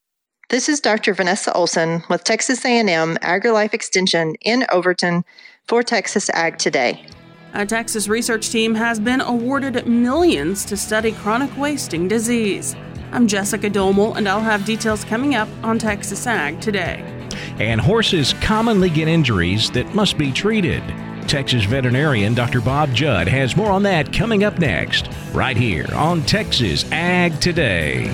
This 0.51 0.69
is 0.69 0.81
Dr. 0.81 1.15
Vanessa 1.15 1.55
Olson 1.55 2.03
with 2.11 2.23
Texas 2.23 2.67
A&M 2.67 3.17
AgriLife 3.23 3.73
Extension 3.73 4.35
in 4.43 4.67
Overton 4.71 5.25
for 5.69 5.83
Texas 5.83 6.29
Ag 6.35 6.59
Today. 6.59 7.07
A 7.57 7.65
Texas 7.65 8.09
research 8.09 8.51
team 8.51 8.75
has 8.75 8.99
been 8.99 9.21
awarded 9.21 9.87
millions 9.87 10.65
to 10.65 10.77
study 10.77 11.13
chronic 11.13 11.57
wasting 11.57 12.09
disease. 12.09 12.75
I'm 13.13 13.29
Jessica 13.29 13.71
Domel, 13.71 14.17
and 14.17 14.29
I'll 14.29 14.41
have 14.41 14.65
details 14.65 15.05
coming 15.05 15.37
up 15.37 15.49
on 15.63 15.79
Texas 15.79 16.27
Ag 16.27 16.61
Today. 16.61 17.05
And 17.61 17.81
horses 17.81 18.33
commonly 18.41 18.91
get 18.91 19.07
injuries 19.07 19.71
that 19.71 19.95
must 19.95 20.19
be 20.19 20.33
treated. 20.33 20.83
Texas 21.29 21.65
veterinarian 21.65 22.35
Dr. 22.35 22.61
Bob 22.61 22.93
Judd 22.93 23.29
has 23.29 23.57
more 23.57 23.71
on 23.71 23.85
that 23.85 24.13
coming 24.13 24.43
up 24.43 24.59
next, 24.59 25.09
right 25.33 25.57
here 25.57 25.87
on 25.95 26.23
Texas 26.23 26.85
Ag 26.91 27.41
Today. 27.41 28.11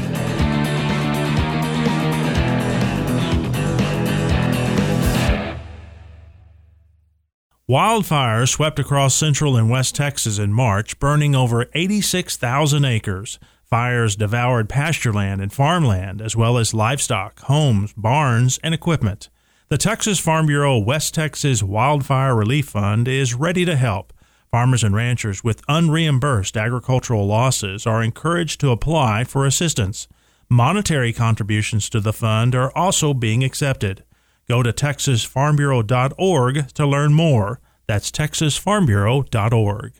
Wildfires 7.71 8.49
swept 8.49 8.81
across 8.81 9.15
central 9.15 9.57
and 9.57 9.71
west 9.71 9.95
Texas 9.95 10.41
in 10.41 10.53
March, 10.53 10.99
burning 10.99 11.37
over 11.37 11.67
86,000 11.73 12.85
acres. 12.85 13.39
Fires 13.63 14.17
devoured 14.17 14.69
pastureland 14.69 15.41
and 15.41 15.53
farmland, 15.53 16.21
as 16.21 16.35
well 16.35 16.59
as 16.59 16.75
livestock, 16.75 17.39
homes, 17.43 17.93
barns, 17.97 18.59
and 18.65 18.75
equipment. 18.75 19.29
The 19.69 19.79
Texas 19.79 20.19
Farm 20.19 20.47
Bureau 20.47 20.79
West 20.79 21.15
Texas 21.15 21.63
Wildfire 21.63 22.35
Relief 22.35 22.71
Fund 22.71 23.07
is 23.07 23.35
ready 23.35 23.65
to 23.65 23.77
help. 23.77 24.13
Farmers 24.51 24.83
and 24.83 24.93
ranchers 24.93 25.45
with 25.45 25.65
unreimbursed 25.69 26.61
agricultural 26.61 27.25
losses 27.25 27.87
are 27.87 28.03
encouraged 28.03 28.59
to 28.63 28.73
apply 28.73 29.23
for 29.23 29.47
assistance. 29.47 30.09
Monetary 30.49 31.13
contributions 31.13 31.89
to 31.91 32.01
the 32.01 32.13
fund 32.13 32.57
are 32.57 32.77
also 32.77 33.15
being 33.15 33.45
accepted. 33.45 34.03
Go 34.51 34.65
to 34.65 34.73
texasfarmbureau.org 34.73 36.69
to 36.71 36.85
learn 36.85 37.15
more. 37.15 37.61
That's 37.87 38.11
texasfarmbureau.org. 38.11 39.93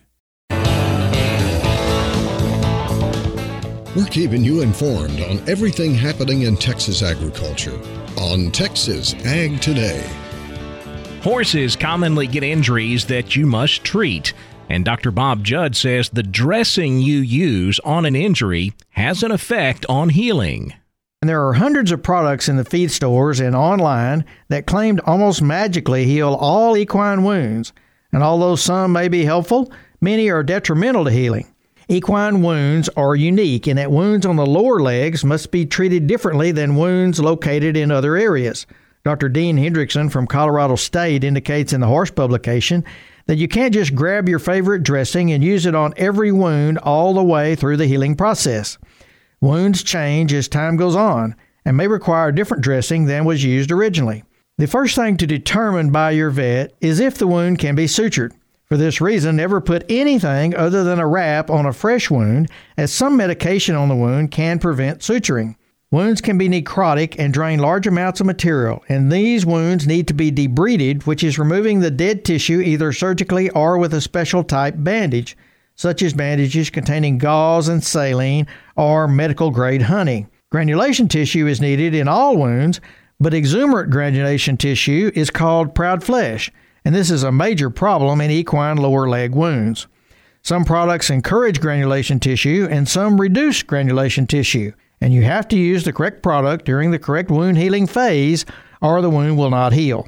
We're 3.95 4.05
keeping 4.07 4.43
you 4.43 4.59
informed 4.59 5.21
on 5.21 5.39
everything 5.47 5.95
happening 5.95 6.41
in 6.41 6.57
Texas 6.57 7.01
agriculture 7.01 7.79
on 8.17 8.51
Texas 8.51 9.13
Ag 9.23 9.61
Today. 9.61 10.05
Horses 11.23 11.77
commonly 11.77 12.27
get 12.27 12.43
injuries 12.43 13.05
that 13.05 13.37
you 13.37 13.45
must 13.45 13.85
treat. 13.85 14.33
And 14.67 14.83
Dr. 14.83 15.11
Bob 15.11 15.45
Judd 15.45 15.77
says 15.77 16.09
the 16.09 16.23
dressing 16.23 16.99
you 16.99 17.19
use 17.19 17.79
on 17.85 18.05
an 18.05 18.17
injury 18.17 18.73
has 18.89 19.23
an 19.23 19.31
effect 19.31 19.85
on 19.87 20.09
healing. 20.09 20.73
And 21.21 21.29
there 21.29 21.47
are 21.47 21.53
hundreds 21.53 21.91
of 21.91 22.01
products 22.01 22.49
in 22.49 22.55
the 22.55 22.65
feed 22.65 22.89
stores 22.89 23.39
and 23.39 23.55
online 23.55 24.25
that 24.47 24.65
claim 24.65 24.97
to 24.97 25.05
almost 25.05 25.39
magically 25.39 26.05
heal 26.05 26.33
all 26.33 26.75
equine 26.75 27.23
wounds. 27.23 27.73
And 28.11 28.23
although 28.23 28.55
some 28.55 28.91
may 28.91 29.07
be 29.07 29.23
helpful, 29.23 29.71
many 30.01 30.31
are 30.31 30.41
detrimental 30.41 31.05
to 31.05 31.11
healing. 31.11 31.45
Equine 31.87 32.41
wounds 32.41 32.89
are 32.97 33.15
unique 33.15 33.67
in 33.67 33.77
that 33.77 33.91
wounds 33.91 34.25
on 34.25 34.35
the 34.35 34.47
lower 34.47 34.79
legs 34.79 35.23
must 35.23 35.51
be 35.51 35.63
treated 35.63 36.07
differently 36.07 36.51
than 36.51 36.75
wounds 36.75 37.19
located 37.19 37.77
in 37.77 37.91
other 37.91 38.17
areas. 38.17 38.65
Dr. 39.03 39.29
Dean 39.29 39.57
Hendrickson 39.57 40.11
from 40.11 40.25
Colorado 40.25 40.75
State 40.75 41.23
indicates 41.23 41.71
in 41.71 41.81
the 41.81 41.87
horse 41.87 42.09
publication 42.09 42.83
that 43.27 43.37
you 43.37 43.47
can't 43.47 43.75
just 43.75 43.93
grab 43.93 44.27
your 44.27 44.39
favorite 44.39 44.81
dressing 44.81 45.31
and 45.31 45.43
use 45.43 45.67
it 45.67 45.75
on 45.75 45.93
every 45.97 46.31
wound 46.31 46.79
all 46.79 47.13
the 47.13 47.23
way 47.23 47.53
through 47.53 47.77
the 47.77 47.85
healing 47.85 48.15
process. 48.15 48.79
Wounds 49.41 49.81
change 49.81 50.31
as 50.33 50.47
time 50.47 50.77
goes 50.77 50.95
on 50.95 51.35
and 51.65 51.75
may 51.75 51.87
require 51.87 52.31
different 52.31 52.63
dressing 52.63 53.05
than 53.05 53.25
was 53.25 53.43
used 53.43 53.71
originally. 53.71 54.23
The 54.59 54.67
first 54.67 54.95
thing 54.95 55.17
to 55.17 55.25
determine 55.25 55.91
by 55.91 56.11
your 56.11 56.29
vet 56.29 56.73
is 56.79 56.99
if 56.99 57.17
the 57.17 57.25
wound 57.25 57.57
can 57.57 57.73
be 57.73 57.85
sutured. 57.85 58.33
For 58.65 58.77
this 58.77 59.01
reason, 59.01 59.35
never 59.35 59.59
put 59.59 59.83
anything 59.89 60.55
other 60.55 60.83
than 60.83 60.99
a 60.99 61.07
wrap 61.07 61.49
on 61.49 61.65
a 61.65 61.73
fresh 61.73 62.11
wound, 62.11 62.49
as 62.77 62.93
some 62.93 63.17
medication 63.17 63.75
on 63.75 63.89
the 63.89 63.95
wound 63.95 64.29
can 64.29 64.59
prevent 64.59 64.99
suturing. 64.99 65.55
Wounds 65.89 66.21
can 66.21 66.37
be 66.37 66.47
necrotic 66.47 67.15
and 67.17 67.33
drain 67.33 67.59
large 67.59 67.87
amounts 67.87 68.21
of 68.21 68.27
material, 68.27 68.83
and 68.87 69.11
these 69.11 69.45
wounds 69.45 69.87
need 69.87 70.07
to 70.07 70.13
be 70.13 70.31
debrided, 70.31 71.05
which 71.07 71.23
is 71.23 71.39
removing 71.39 71.79
the 71.79 71.91
dead 71.91 72.23
tissue 72.23 72.61
either 72.61 72.93
surgically 72.93 73.49
or 73.49 73.77
with 73.77 73.93
a 73.93 73.99
special 73.99 74.43
type 74.43 74.75
bandage, 74.77 75.35
such 75.81 76.01
as 76.01 76.13
bandages 76.13 76.69
containing 76.69 77.17
gauze 77.17 77.67
and 77.67 77.83
saline 77.83 78.47
or 78.75 79.07
medical 79.07 79.51
grade 79.51 79.81
honey. 79.81 80.27
Granulation 80.51 81.07
tissue 81.07 81.47
is 81.47 81.61
needed 81.61 81.95
in 81.95 82.07
all 82.07 82.37
wounds, 82.37 82.79
but 83.19 83.33
exuberant 83.33 83.89
granulation 83.89 84.57
tissue 84.57 85.11
is 85.15 85.29
called 85.29 85.73
proud 85.75 86.03
flesh 86.03 86.51
and 86.83 86.95
this 86.95 87.11
is 87.11 87.23
a 87.23 87.31
major 87.31 87.69
problem 87.69 88.21
in 88.21 88.31
equine 88.31 88.77
lower 88.77 89.07
leg 89.07 89.35
wounds. 89.35 89.87
Some 90.43 90.65
products 90.65 91.09
encourage 91.09 91.61
granulation 91.61 92.19
tissue 92.19 92.67
and 92.71 92.87
some 92.87 93.21
reduce 93.21 93.61
granulation 93.61 94.25
tissue, 94.25 94.71
and 94.99 95.13
you 95.13 95.21
have 95.23 95.47
to 95.49 95.57
use 95.57 95.83
the 95.83 95.93
correct 95.93 96.23
product 96.23 96.65
during 96.65 96.91
the 96.91 96.99
correct 96.99 97.29
wound 97.29 97.57
healing 97.57 97.85
phase 97.85 98.45
or 98.81 99.01
the 99.01 99.09
wound 99.09 99.37
will 99.37 99.51
not 99.51 99.73
heal. 99.73 100.07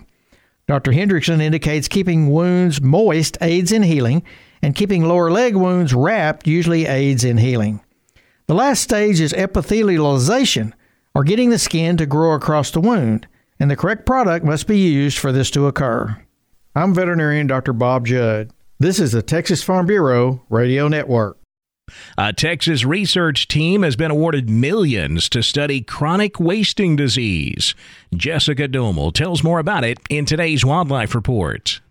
Dr. 0.68 0.92
Hendrickson 0.92 1.42
indicates 1.42 1.88
keeping 1.88 2.32
wounds 2.32 2.82
moist 2.82 3.38
aids 3.42 3.72
in 3.72 3.84
healing, 3.84 4.24
and 4.63 4.74
keeping 4.74 5.03
lower 5.03 5.29
leg 5.29 5.55
wounds 5.55 5.93
wrapped 5.93 6.48
usually 6.48 6.86
aids 6.86 7.25
in 7.25 7.38
healing. 7.38 7.82
The 8.48 8.55
last 8.55 8.82
stage 8.82 9.20
is 9.20 9.34
epithelialization, 9.34 10.72
or 11.13 11.24
getting 11.24 11.50
the 11.50 11.60
skin 11.60 11.98
to 11.98 12.05
grow 12.05 12.34
across 12.34 12.72
the 12.72 12.82
wound, 12.82 13.27
and 13.60 13.70
the 13.70 13.75
correct 13.75 14.05
product 14.05 14.46
must 14.46 14.65
be 14.65 14.79
used 14.79 15.20
for 15.20 15.32
this 15.32 15.51
to 15.51 15.67
occur. 15.67 16.17
I'm 16.75 16.96
veterinarian 16.96 17.46
Dr. 17.46 17.74
Bob 17.74 18.08
Judd. 18.08 18.51
This 18.79 19.00
is 19.00 19.12
the 19.12 19.22
Texas 19.22 19.62
Farm 19.62 19.86
Bureau 19.86 20.41
Radio 20.50 20.88
Network. 20.88 21.38
A 22.17 22.32
Texas 22.32 22.86
research 22.86 23.50
team 23.50 23.84
has 23.84 23.98
been 23.98 24.12
awarded 24.12 24.50
millions 24.50 25.27
to 25.29 25.43
study 25.43 25.82
chronic 25.82 26.39
wasting 26.39 26.96
disease. 26.96 27.75
Jessica 28.15 28.70
Domel 28.70 29.13
tells 29.13 29.43
more 29.43 29.60
about 29.60 29.84
it 29.84 30.00
in 30.10 30.25
today's 30.25 30.63
Wildlife 30.63 31.13
Report. 31.13 31.82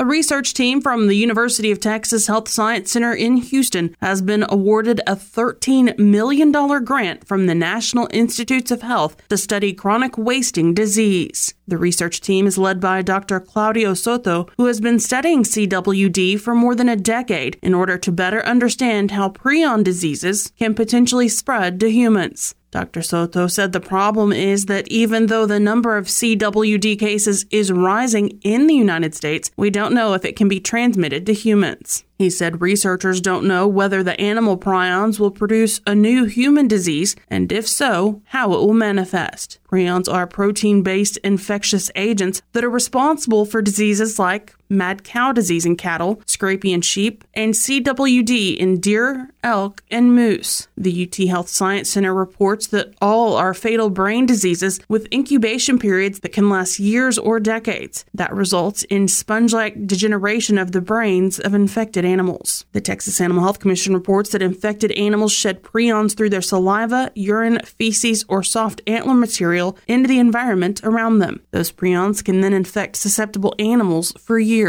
A 0.00 0.06
research 0.06 0.54
team 0.54 0.80
from 0.80 1.08
the 1.08 1.14
University 1.14 1.70
of 1.70 1.78
Texas 1.78 2.26
Health 2.26 2.48
Science 2.48 2.90
Center 2.90 3.12
in 3.12 3.36
Houston 3.36 3.94
has 4.00 4.22
been 4.22 4.46
awarded 4.48 5.02
a 5.06 5.14
$13 5.14 5.98
million 5.98 6.50
grant 6.82 7.28
from 7.28 7.46
the 7.46 7.54
National 7.54 8.08
Institutes 8.10 8.70
of 8.70 8.80
Health 8.80 9.14
to 9.28 9.36
study 9.36 9.74
chronic 9.74 10.16
wasting 10.16 10.72
disease. 10.72 11.52
The 11.68 11.76
research 11.76 12.22
team 12.22 12.46
is 12.46 12.56
led 12.56 12.80
by 12.80 13.02
Dr. 13.02 13.40
Claudio 13.40 13.92
Soto, 13.92 14.48
who 14.56 14.64
has 14.64 14.80
been 14.80 15.00
studying 15.00 15.42
CWD 15.42 16.40
for 16.40 16.54
more 16.54 16.74
than 16.74 16.88
a 16.88 16.96
decade 16.96 17.58
in 17.60 17.74
order 17.74 17.98
to 17.98 18.10
better 18.10 18.42
understand 18.46 19.10
how 19.10 19.28
prion 19.28 19.84
diseases 19.84 20.50
can 20.58 20.72
potentially 20.74 21.28
spread 21.28 21.78
to 21.78 21.90
humans. 21.90 22.54
Dr. 22.70 23.02
Soto 23.02 23.48
said 23.48 23.72
the 23.72 23.80
problem 23.80 24.32
is 24.32 24.66
that 24.66 24.86
even 24.88 25.26
though 25.26 25.44
the 25.44 25.58
number 25.58 25.96
of 25.96 26.06
CWD 26.06 26.98
cases 26.98 27.44
is 27.50 27.72
rising 27.72 28.38
in 28.42 28.68
the 28.68 28.74
United 28.74 29.14
States, 29.14 29.50
we 29.56 29.70
don't 29.70 29.92
know 29.92 30.14
if 30.14 30.24
it 30.24 30.36
can 30.36 30.48
be 30.48 30.60
transmitted 30.60 31.26
to 31.26 31.34
humans. 31.34 32.04
He 32.16 32.30
said 32.30 32.60
researchers 32.60 33.20
don't 33.20 33.46
know 33.46 33.66
whether 33.66 34.02
the 34.02 34.20
animal 34.20 34.56
prions 34.56 35.18
will 35.18 35.30
produce 35.30 35.80
a 35.86 35.94
new 35.94 36.26
human 36.26 36.68
disease, 36.68 37.16
and 37.28 37.50
if 37.50 37.66
so, 37.66 38.22
how 38.26 38.52
it 38.52 38.58
will 38.58 38.74
manifest. 38.74 39.58
Prions 39.68 40.12
are 40.12 40.26
protein 40.26 40.82
based 40.82 41.16
infectious 41.24 41.90
agents 41.96 42.42
that 42.52 42.62
are 42.62 42.70
responsible 42.70 43.44
for 43.46 43.62
diseases 43.62 44.18
like 44.18 44.54
mad 44.70 45.04
cow 45.04 45.32
disease 45.32 45.66
in 45.66 45.76
cattle, 45.76 46.16
scrapie 46.26 46.72
in 46.72 46.80
sheep, 46.80 47.24
and 47.34 47.52
CWD 47.54 48.56
in 48.56 48.80
deer, 48.80 49.30
elk, 49.42 49.82
and 49.90 50.14
moose. 50.14 50.68
The 50.76 51.06
UT 51.06 51.28
Health 51.28 51.48
Science 51.48 51.90
Center 51.90 52.14
reports 52.14 52.68
that 52.68 52.94
all 53.02 53.36
are 53.36 53.52
fatal 53.52 53.90
brain 53.90 54.26
diseases 54.26 54.80
with 54.88 55.12
incubation 55.12 55.78
periods 55.78 56.20
that 56.20 56.32
can 56.32 56.48
last 56.48 56.78
years 56.78 57.18
or 57.18 57.40
decades. 57.40 58.04
That 58.14 58.32
results 58.32 58.84
in 58.84 59.08
sponge 59.08 59.52
like 59.52 59.86
degeneration 59.86 60.56
of 60.58 60.72
the 60.72 60.80
brains 60.80 61.40
of 61.40 61.54
infected 61.54 62.04
animals. 62.04 62.64
The 62.72 62.80
Texas 62.80 63.20
Animal 63.20 63.42
Health 63.42 63.58
Commission 63.58 63.94
reports 63.94 64.30
that 64.30 64.42
infected 64.42 64.92
animals 64.92 65.32
shed 65.32 65.62
prions 65.62 66.16
through 66.16 66.30
their 66.30 66.40
saliva, 66.40 67.10
urine, 67.14 67.60
feces, 67.64 68.24
or 68.28 68.42
soft 68.42 68.80
antler 68.86 69.14
material 69.14 69.76
into 69.88 70.08
the 70.08 70.18
environment 70.18 70.80
around 70.84 71.18
them. 71.18 71.40
Those 71.50 71.72
prions 71.72 72.24
can 72.24 72.40
then 72.40 72.52
infect 72.52 72.96
susceptible 72.96 73.54
animals 73.58 74.12
for 74.18 74.38
years. 74.38 74.59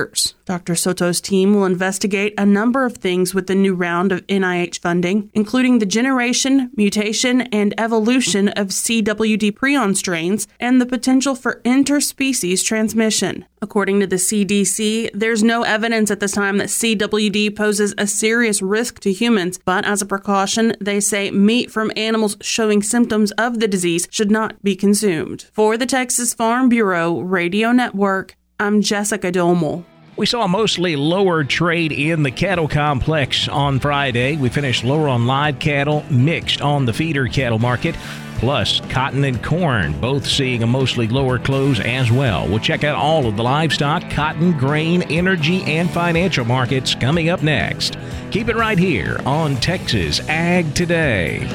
Dr. 0.46 0.76
Soto's 0.76 1.22
team 1.22 1.54
will 1.54 1.66
investigate 1.66 2.34
a 2.38 2.46
number 2.46 2.86
of 2.86 2.98
things 2.98 3.34
with 3.34 3.48
the 3.48 3.56
new 3.56 3.74
round 3.74 4.12
of 4.12 4.26
NIH 4.28 4.80
funding, 4.80 5.30
including 5.34 5.80
the 5.80 5.86
generation, 5.86 6.72
mutation, 6.76 7.42
and 7.54 7.74
evolution 7.78 8.50
of 8.50 8.68
CWD 8.68 9.52
prion 9.54 9.96
strains 9.96 10.48
and 10.60 10.82
the 10.82 10.86
potential 10.86 11.36
for 11.36 11.62
interspecies 11.64 12.66
transmission. 12.66 13.46
According 13.62 14.00
to 14.00 14.08
the 14.08 14.16
CDC, 14.16 15.12
there's 15.14 15.44
no 15.44 15.64
evidence 15.64 16.10
at 16.10 16.20
this 16.20 16.32
time 16.32 16.58
that 16.58 16.70
CWD 16.70 17.56
poses 17.56 17.94
a 17.98 18.08
serious 18.08 18.62
risk 18.62 19.00
to 19.02 19.14
humans, 19.14 19.60
but 19.64 19.86
as 19.86 20.02
a 20.02 20.06
precaution, 20.06 20.74
they 20.82 21.00
say 21.00 21.30
meat 21.32 21.72
from 21.72 21.92
animals 21.96 22.38
showing 22.42 22.82
symptoms 22.82 23.32
of 23.34 23.60
the 23.60 23.68
disease 23.68 24.08
should 24.10 24.32
not 24.32 24.62
be 24.64 24.76
consumed. 24.76 25.44
For 25.54 25.78
the 25.78 25.86
Texas 25.86 26.34
Farm 26.34 26.70
Bureau 26.70 27.20
Radio 27.20 27.72
Network, 27.72 28.36
I'm 28.62 28.84
Jessica 28.84 29.32
Domel. 29.32 29.84
We 30.18 30.28
saw 30.28 30.46
mostly 30.46 30.96
lower 30.96 31.44
trade 31.44 31.92
in 31.92 32.22
the 32.22 32.30
cattle 32.30 32.68
complex 32.68 33.48
on 33.48 33.80
Friday. 33.80 34.38
We 34.38 34.50
finished 34.50 34.84
lower 34.84 35.08
on 35.08 35.26
live 35.26 35.58
cattle, 35.58 36.06
mixed 36.12 36.62
on 36.62 36.86
the 36.86 36.94
feeder 36.94 37.26
cattle 37.26 37.58
market. 37.58 37.96
Plus, 38.38 38.80
cotton 38.82 39.24
and 39.24 39.44
corn 39.44 40.00
both 40.00 40.28
seeing 40.28 40.62
a 40.62 40.68
mostly 40.68 41.08
lower 41.08 41.40
close 41.40 41.80
as 41.80 42.12
well. 42.12 42.48
We'll 42.48 42.60
check 42.60 42.84
out 42.84 42.96
all 42.96 43.26
of 43.26 43.36
the 43.36 43.42
livestock, 43.42 44.08
cotton, 44.12 44.56
grain, 44.60 45.02
energy, 45.10 45.64
and 45.64 45.90
financial 45.90 46.46
markets 46.46 46.94
coming 46.94 47.30
up 47.30 47.42
next. 47.42 47.98
Keep 48.30 48.50
it 48.50 48.56
right 48.56 48.78
here 48.78 49.20
on 49.26 49.56
Texas 49.56 50.20
Ag 50.30 50.76
Today. 50.76 51.48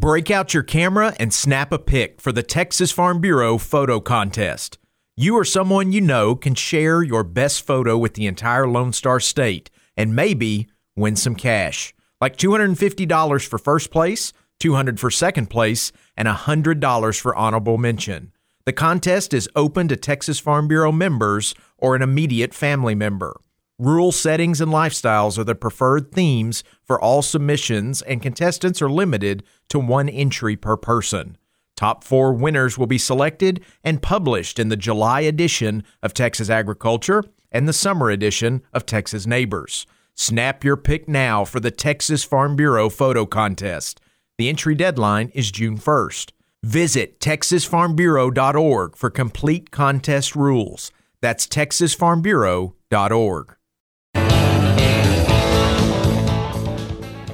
Break 0.00 0.30
out 0.30 0.54
your 0.54 0.62
camera 0.62 1.14
and 1.20 1.30
snap 1.30 1.72
a 1.72 1.78
pic 1.78 2.22
for 2.22 2.32
the 2.32 2.42
Texas 2.42 2.90
Farm 2.90 3.20
Bureau 3.20 3.58
photo 3.58 4.00
contest. 4.00 4.78
You 5.14 5.36
or 5.36 5.44
someone 5.44 5.92
you 5.92 6.00
know 6.00 6.34
can 6.34 6.54
share 6.54 7.02
your 7.02 7.22
best 7.22 7.66
photo 7.66 7.98
with 7.98 8.14
the 8.14 8.26
entire 8.26 8.66
Lone 8.66 8.94
Star 8.94 9.20
State 9.20 9.68
and 9.98 10.16
maybe 10.16 10.68
win 10.96 11.16
some 11.16 11.34
cash. 11.34 11.92
Like 12.18 12.38
$250 12.38 13.46
for 13.46 13.58
first 13.58 13.90
place, 13.90 14.32
200 14.58 14.98
for 14.98 15.10
second 15.10 15.50
place, 15.50 15.92
and 16.16 16.26
$100 16.26 17.20
for 17.20 17.36
honorable 17.36 17.76
mention. 17.76 18.32
The 18.64 18.72
contest 18.72 19.34
is 19.34 19.50
open 19.54 19.86
to 19.88 19.96
Texas 19.96 20.38
Farm 20.40 20.66
Bureau 20.66 20.92
members 20.92 21.54
or 21.76 21.94
an 21.94 22.00
immediate 22.00 22.54
family 22.54 22.94
member. 22.94 23.38
Rural 23.80 24.12
settings 24.12 24.60
and 24.60 24.70
lifestyles 24.70 25.36
are 25.38 25.44
the 25.44 25.54
preferred 25.54 26.12
themes 26.12 26.62
for 26.84 27.00
all 27.00 27.22
submissions, 27.22 28.02
and 28.02 28.20
contestants 28.20 28.82
are 28.82 28.90
limited 28.90 29.42
to 29.70 29.78
one 29.78 30.10
entry 30.10 30.54
per 30.54 30.76
person. 30.76 31.38
Top 31.76 32.04
four 32.04 32.34
winners 32.34 32.76
will 32.76 32.86
be 32.86 32.98
selected 32.98 33.64
and 33.82 34.02
published 34.02 34.58
in 34.58 34.68
the 34.68 34.76
July 34.76 35.22
edition 35.22 35.82
of 36.02 36.12
Texas 36.12 36.50
Agriculture 36.50 37.24
and 37.50 37.66
the 37.66 37.72
summer 37.72 38.10
edition 38.10 38.60
of 38.74 38.84
Texas 38.84 39.26
Neighbors. 39.26 39.86
Snap 40.14 40.62
your 40.62 40.76
pick 40.76 41.08
now 41.08 41.46
for 41.46 41.58
the 41.58 41.70
Texas 41.70 42.22
Farm 42.22 42.56
Bureau 42.56 42.90
photo 42.90 43.24
contest. 43.24 43.98
The 44.36 44.50
entry 44.50 44.74
deadline 44.74 45.30
is 45.32 45.50
June 45.50 45.78
1st. 45.78 46.32
Visit 46.62 47.18
texasfarmbureau.org 47.18 48.94
for 48.94 49.08
complete 49.08 49.70
contest 49.70 50.36
rules. 50.36 50.92
That's 51.22 51.46
texasfarmbureau.org. 51.46 53.56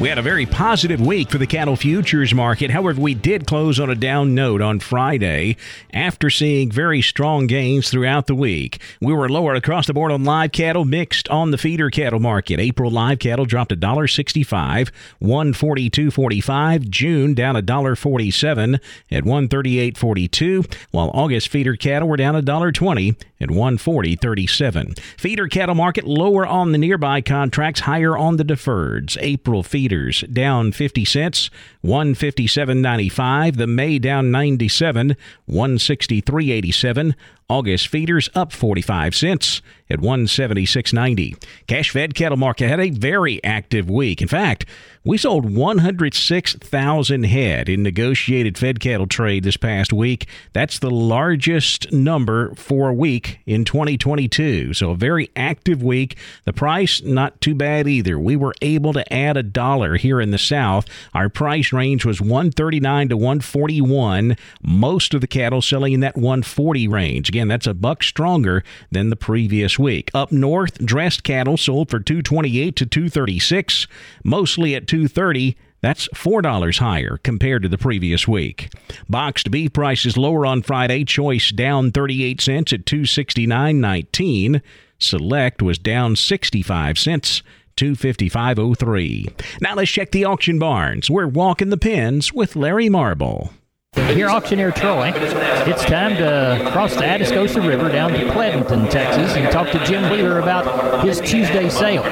We 0.00 0.08
had 0.08 0.18
a 0.18 0.22
very 0.22 0.44
positive 0.44 1.00
week 1.00 1.30
for 1.30 1.38
the 1.38 1.46
cattle 1.46 1.76
futures 1.76 2.34
market. 2.34 2.70
However, 2.70 3.00
we 3.00 3.14
did 3.14 3.46
close 3.46 3.78
on 3.78 3.90
a 3.90 3.94
down 3.94 4.34
note 4.34 4.60
on 4.60 4.80
Friday 4.80 5.56
after 5.92 6.30
seeing 6.30 6.70
very 6.70 7.00
strong 7.00 7.46
gains 7.46 7.90
throughout 7.90 8.26
the 8.26 8.34
week. 8.34 8.82
We 9.00 9.12
were 9.12 9.28
lower 9.28 9.54
across 9.54 9.86
the 9.86 9.94
board 9.94 10.10
on 10.10 10.24
live 10.24 10.50
cattle, 10.50 10.84
mixed 10.84 11.28
on 11.28 11.52
the 11.52 11.58
feeder 11.58 11.90
cattle 11.90 12.18
market. 12.18 12.58
April 12.58 12.90
live 12.90 13.20
cattle 13.20 13.46
dropped 13.46 13.70
$1.65, 13.70 14.90
142.45. 15.22 16.88
June 16.90 17.32
down 17.32 17.54
$1.47 17.54 18.80
at 19.12 19.22
138.42, 19.22 20.74
while 20.90 21.10
August 21.14 21.48
feeder 21.48 21.76
cattle 21.76 22.08
were 22.08 22.16
down 22.16 22.34
$1.20 22.34 23.16
at 23.40 23.48
140.37. 23.48 24.98
Feeder 24.98 25.48
cattle 25.48 25.74
market 25.74 26.04
lower 26.04 26.44
on 26.44 26.72
the 26.72 26.78
nearby 26.78 27.20
contracts, 27.20 27.80
higher 27.80 28.16
on 28.16 28.36
the 28.36 28.44
deferreds. 28.44 29.16
April 29.20 29.62
feeder 29.62 29.83
feeders 29.84 30.22
down 30.32 30.72
50 30.72 31.04
cents, 31.04 31.50
157.95. 31.84 33.56
The 33.56 33.66
May 33.66 33.98
down 33.98 34.30
97, 34.30 35.14
163.87. 35.50 37.14
August 37.48 37.88
feeders 37.88 38.30
up 38.34 38.52
45 38.52 39.14
cents 39.14 39.60
at 39.90 39.98
176.90. 39.98 41.42
Cash 41.66 41.90
fed 41.90 42.14
cattle 42.14 42.38
market 42.38 42.68
had 42.68 42.80
a 42.80 42.90
very 42.90 43.42
active 43.44 43.90
week. 43.90 44.22
In 44.22 44.28
fact, 44.28 44.64
we 45.04 45.18
sold 45.18 45.54
106,000 45.54 47.24
head 47.24 47.68
in 47.68 47.82
negotiated 47.82 48.56
fed 48.56 48.80
cattle 48.80 49.06
trade 49.06 49.44
this 49.44 49.58
past 49.58 49.92
week. 49.92 50.26
That's 50.54 50.78
the 50.78 50.90
largest 50.90 51.92
number 51.92 52.54
for 52.54 52.88
a 52.88 52.94
week 52.94 53.40
in 53.44 53.66
2022. 53.66 54.72
So 54.72 54.92
a 54.92 54.96
very 54.96 55.30
active 55.36 55.82
week. 55.82 56.16
The 56.44 56.54
price 56.54 57.02
not 57.02 57.38
too 57.42 57.54
bad 57.54 57.86
either. 57.86 58.18
We 58.18 58.36
were 58.36 58.54
able 58.62 58.94
to 58.94 59.12
add 59.12 59.36
a 59.36 59.42
dollar 59.42 59.96
here 59.96 60.22
in 60.22 60.30
the 60.30 60.38
south. 60.38 60.86
Our 61.12 61.28
price 61.28 61.70
range 61.70 62.06
was 62.06 62.22
139 62.22 63.10
to 63.10 63.16
141. 63.18 64.38
Most 64.62 65.12
of 65.12 65.20
the 65.20 65.26
cattle 65.26 65.60
selling 65.60 65.92
in 65.92 66.00
that 66.00 66.16
140 66.16 66.88
range. 66.88 67.30
Again, 67.34 67.48
that's 67.48 67.66
a 67.66 67.74
buck 67.74 68.04
stronger 68.04 68.62
than 68.92 69.10
the 69.10 69.16
previous 69.16 69.76
week. 69.76 70.08
Up 70.14 70.30
north, 70.30 70.78
dressed 70.78 71.24
cattle 71.24 71.56
sold 71.56 71.90
for 71.90 71.98
228 71.98 72.76
to 72.76 72.86
236, 72.86 73.88
mostly 74.22 74.76
at 74.76 74.86
230. 74.86 75.56
That's 75.80 76.06
$4 76.14 76.78
higher 76.78 77.18
compared 77.24 77.64
to 77.64 77.68
the 77.68 77.76
previous 77.76 78.28
week. 78.28 78.72
Boxed 79.08 79.50
beef 79.50 79.72
prices 79.72 80.16
lower 80.16 80.46
on 80.46 80.62
Friday. 80.62 81.02
Choice 81.02 81.50
down 81.50 81.90
38 81.90 82.40
cents 82.40 82.72
at 82.72 82.84
269.19. 82.84 84.62
Select 85.00 85.60
was 85.60 85.78
down 85.78 86.14
65 86.14 86.96
cents. 87.00 87.42
255.03. 87.76 89.60
Now 89.60 89.74
let's 89.74 89.90
check 89.90 90.12
the 90.12 90.24
auction 90.24 90.60
barns. 90.60 91.10
We're 91.10 91.26
walking 91.26 91.70
the 91.70 91.76
pens 91.76 92.32
with 92.32 92.54
Larry 92.54 92.88
Marble. 92.88 93.50
Here, 93.94 94.28
auctioneer 94.28 94.72
Troy, 94.72 95.12
it's 95.14 95.84
time 95.84 96.16
to 96.16 96.68
cross 96.72 96.94
the 96.94 97.02
Atascosa 97.02 97.66
River 97.66 97.88
down 97.88 98.12
to 98.12 98.32
Pleasanton, 98.32 98.88
Texas, 98.88 99.36
and 99.36 99.50
talk 99.52 99.70
to 99.70 99.84
Jim 99.84 100.10
Wheeler 100.10 100.40
about 100.40 101.04
his 101.04 101.20
Tuesday 101.20 101.68
sale. 101.68 102.02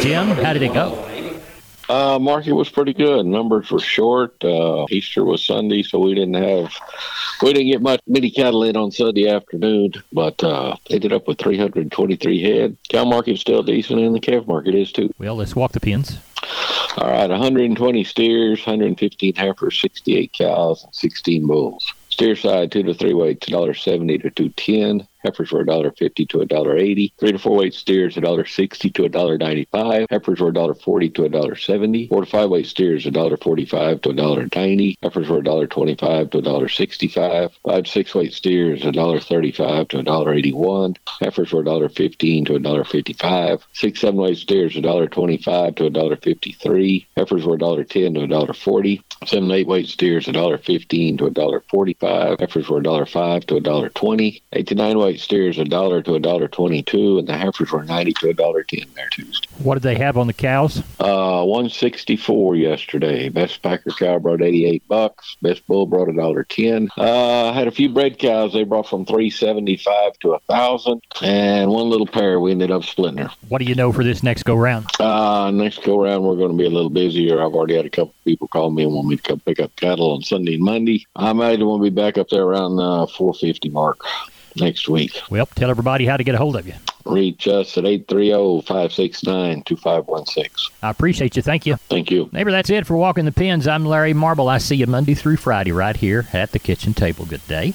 Jim, 0.00 0.28
how 0.28 0.52
did 0.52 0.62
it 0.62 0.72
go? 0.72 1.13
Uh, 1.88 2.18
market 2.18 2.52
was 2.52 2.70
pretty 2.70 2.94
good. 2.94 3.26
Numbers 3.26 3.70
were 3.70 3.80
short. 3.80 4.42
Uh, 4.42 4.86
Easter 4.90 5.24
was 5.24 5.44
Sunday, 5.44 5.82
so 5.82 5.98
we 5.98 6.14
didn't 6.14 6.34
have 6.34 6.72
we 7.42 7.52
didn't 7.52 7.70
get 7.70 7.82
much 7.82 8.00
mini 8.06 8.30
cattle 8.30 8.62
in 8.64 8.76
on 8.76 8.90
Sunday 8.90 9.28
afternoon. 9.28 9.92
But 10.12 10.42
uh, 10.42 10.76
ended 10.90 11.12
up 11.12 11.28
with 11.28 11.38
323 11.38 12.42
head. 12.42 12.76
Cow 12.88 13.04
market's 13.04 13.40
still 13.40 13.62
decent, 13.62 14.00
and 14.00 14.14
the 14.14 14.20
calf 14.20 14.46
market 14.46 14.74
is 14.74 14.92
too. 14.92 15.12
Well, 15.18 15.36
let's 15.36 15.54
walk 15.54 15.72
the 15.72 15.80
pins. 15.80 16.18
All 16.96 17.10
right, 17.10 17.28
120 17.28 18.04
steers, 18.04 18.60
115 18.60 19.34
heifers, 19.34 19.80
68 19.80 20.32
cows, 20.32 20.84
and 20.84 20.94
16 20.94 21.46
bulls. 21.46 21.92
Steer 22.08 22.36
side, 22.36 22.70
two 22.70 22.84
to 22.84 22.94
three 22.94 23.14
weights, 23.14 23.48
$1.70 23.48 24.22
to 24.22 24.30
210 24.30 25.08
Heifers 25.24 25.52
were 25.52 25.64
$1.50 25.64 26.28
to 26.28 26.38
$1.80. 26.38 27.12
Three 27.18 27.32
to 27.32 27.38
four 27.38 27.56
weight 27.56 27.74
steers, 27.74 28.16
$1.60 28.16 28.94
to 28.94 29.02
$1.95. 29.02 30.06
Heifers 30.10 30.40
were 30.40 30.52
$1.40 30.52 31.14
to 31.14 31.22
$1.70. 31.22 32.08
Four 32.08 32.20
to 32.20 32.30
five 32.30 32.50
weight 32.50 32.66
steers, 32.66 33.04
$1.45 33.06 34.02
to 34.02 34.08
$1.90. 34.10 34.96
Heifers 35.02 35.28
were 35.28 35.42
$1.25 35.42 36.30
to 36.30 36.42
$1.65. 36.42 37.50
Five 37.64 37.84
to 37.84 37.90
six 37.90 38.14
weight 38.14 38.32
steers, 38.34 38.82
$1.35 38.82 39.88
to 39.88 39.98
$1.81. 39.98 40.96
Heifers 41.20 41.52
were 41.52 41.64
$1.15 41.64 42.46
to 42.46 42.52
$1.55. 42.52 43.62
Six, 43.72 44.00
seven 44.00 44.20
weight 44.20 44.36
steers, 44.36 44.74
$1.25 44.74 45.76
to 45.76 45.90
$1.53. 45.90 47.06
Heifers 47.16 47.44
were 47.44 47.58
$1.10 47.58 47.88
to 47.88 48.26
$1.40. 48.26 49.02
Seven, 49.26 49.50
eight 49.50 49.66
weight 49.66 49.88
steers, 49.88 50.26
$1.15 50.26 51.18
to 51.18 51.30
$1.45. 51.30 52.40
Heifers 52.40 52.68
were 52.68 52.82
$1.05 52.82 53.46
to 53.46 53.54
$1.20. 53.54 54.42
Eight 54.52 54.66
to 54.66 54.74
nine 54.74 54.98
weight 54.98 55.13
steers 55.20 55.58
a 55.58 55.64
dollar 55.64 56.02
to 56.02 56.14
a 56.14 56.20
dollar 56.20 56.48
twenty-two, 56.48 57.18
and 57.18 57.28
the 57.28 57.36
heifers 57.36 57.70
were 57.70 57.84
ninety 57.84 58.12
to 58.14 58.30
a 58.30 58.34
dollar 58.34 58.62
ten 58.62 58.84
there 58.94 59.08
Tuesday. 59.10 59.48
What 59.58 59.74
did 59.74 59.82
they 59.82 59.96
have 59.96 60.16
on 60.16 60.26
the 60.26 60.32
cows? 60.32 60.82
Uh, 60.98 61.44
one 61.44 61.68
sixty-four 61.70 62.56
yesterday. 62.56 63.28
Best 63.28 63.62
packer 63.62 63.90
cow 63.90 64.18
brought 64.18 64.42
eighty-eight 64.42 64.86
bucks. 64.88 65.36
Best 65.42 65.66
bull 65.66 65.86
brought 65.86 66.08
a 66.08 66.12
dollar 66.12 66.44
ten. 66.44 66.88
Uh, 66.96 67.52
had 67.52 67.68
a 67.68 67.70
few 67.70 67.88
bred 67.88 68.18
cows. 68.18 68.52
They 68.52 68.64
brought 68.64 68.88
from 68.88 69.06
three 69.06 69.30
seventy-five 69.30 70.18
to 70.20 70.34
a 70.34 70.38
thousand, 70.40 71.02
and 71.22 71.70
one 71.70 71.88
little 71.88 72.06
pair 72.06 72.40
we 72.40 72.50
ended 72.50 72.70
up 72.70 72.84
splitting 72.84 73.18
her. 73.18 73.30
What 73.48 73.58
do 73.58 73.64
you 73.64 73.74
know 73.74 73.92
for 73.92 74.04
this 74.04 74.22
next 74.22 74.44
go 74.44 74.54
round? 74.54 74.86
Uh, 75.00 75.50
next 75.50 75.82
go 75.82 76.02
round 76.02 76.24
we're 76.24 76.36
going 76.36 76.50
to 76.50 76.56
be 76.56 76.66
a 76.66 76.70
little 76.70 76.90
busier. 76.90 77.42
I've 77.42 77.54
already 77.54 77.76
had 77.76 77.86
a 77.86 77.90
couple 77.90 78.14
people 78.24 78.48
call 78.48 78.70
me 78.70 78.84
and 78.84 78.92
want 78.92 79.08
me 79.08 79.16
to 79.16 79.22
come 79.22 79.40
pick 79.40 79.60
up 79.60 79.74
cattle 79.76 80.12
on 80.12 80.22
Sunday 80.22 80.54
and 80.54 80.62
Monday. 80.62 81.06
I 81.16 81.30
imagine 81.30 81.66
we'll 81.66 81.78
be 81.78 81.90
back 81.90 82.18
up 82.18 82.28
there 82.28 82.42
around 82.42 82.78
uh, 82.78 83.06
four 83.06 83.34
fifty 83.34 83.68
mark 83.68 84.00
next 84.56 84.88
week. 84.88 85.20
Well, 85.30 85.46
tell 85.46 85.70
everybody 85.70 86.06
how 86.06 86.16
to 86.16 86.24
get 86.24 86.34
a 86.34 86.38
hold 86.38 86.56
of 86.56 86.66
you. 86.66 86.74
Reach 87.04 87.46
us 87.46 87.76
at 87.76 87.84
830-569-2516. 87.84 90.70
I 90.82 90.90
appreciate 90.90 91.36
you. 91.36 91.42
Thank 91.42 91.66
you. 91.66 91.76
Thank 91.88 92.10
you. 92.10 92.30
Neighbor, 92.32 92.50
that's 92.50 92.70
it 92.70 92.86
for 92.86 92.96
Walking 92.96 93.26
the 93.26 93.32
Pens. 93.32 93.68
I'm 93.68 93.84
Larry 93.84 94.14
Marble. 94.14 94.48
I 94.48 94.58
see 94.58 94.76
you 94.76 94.86
Monday 94.86 95.14
through 95.14 95.36
Friday 95.36 95.72
right 95.72 95.96
here 95.96 96.26
at 96.32 96.52
the 96.52 96.58
kitchen 96.58 96.94
table. 96.94 97.26
Good 97.26 97.46
day. 97.46 97.74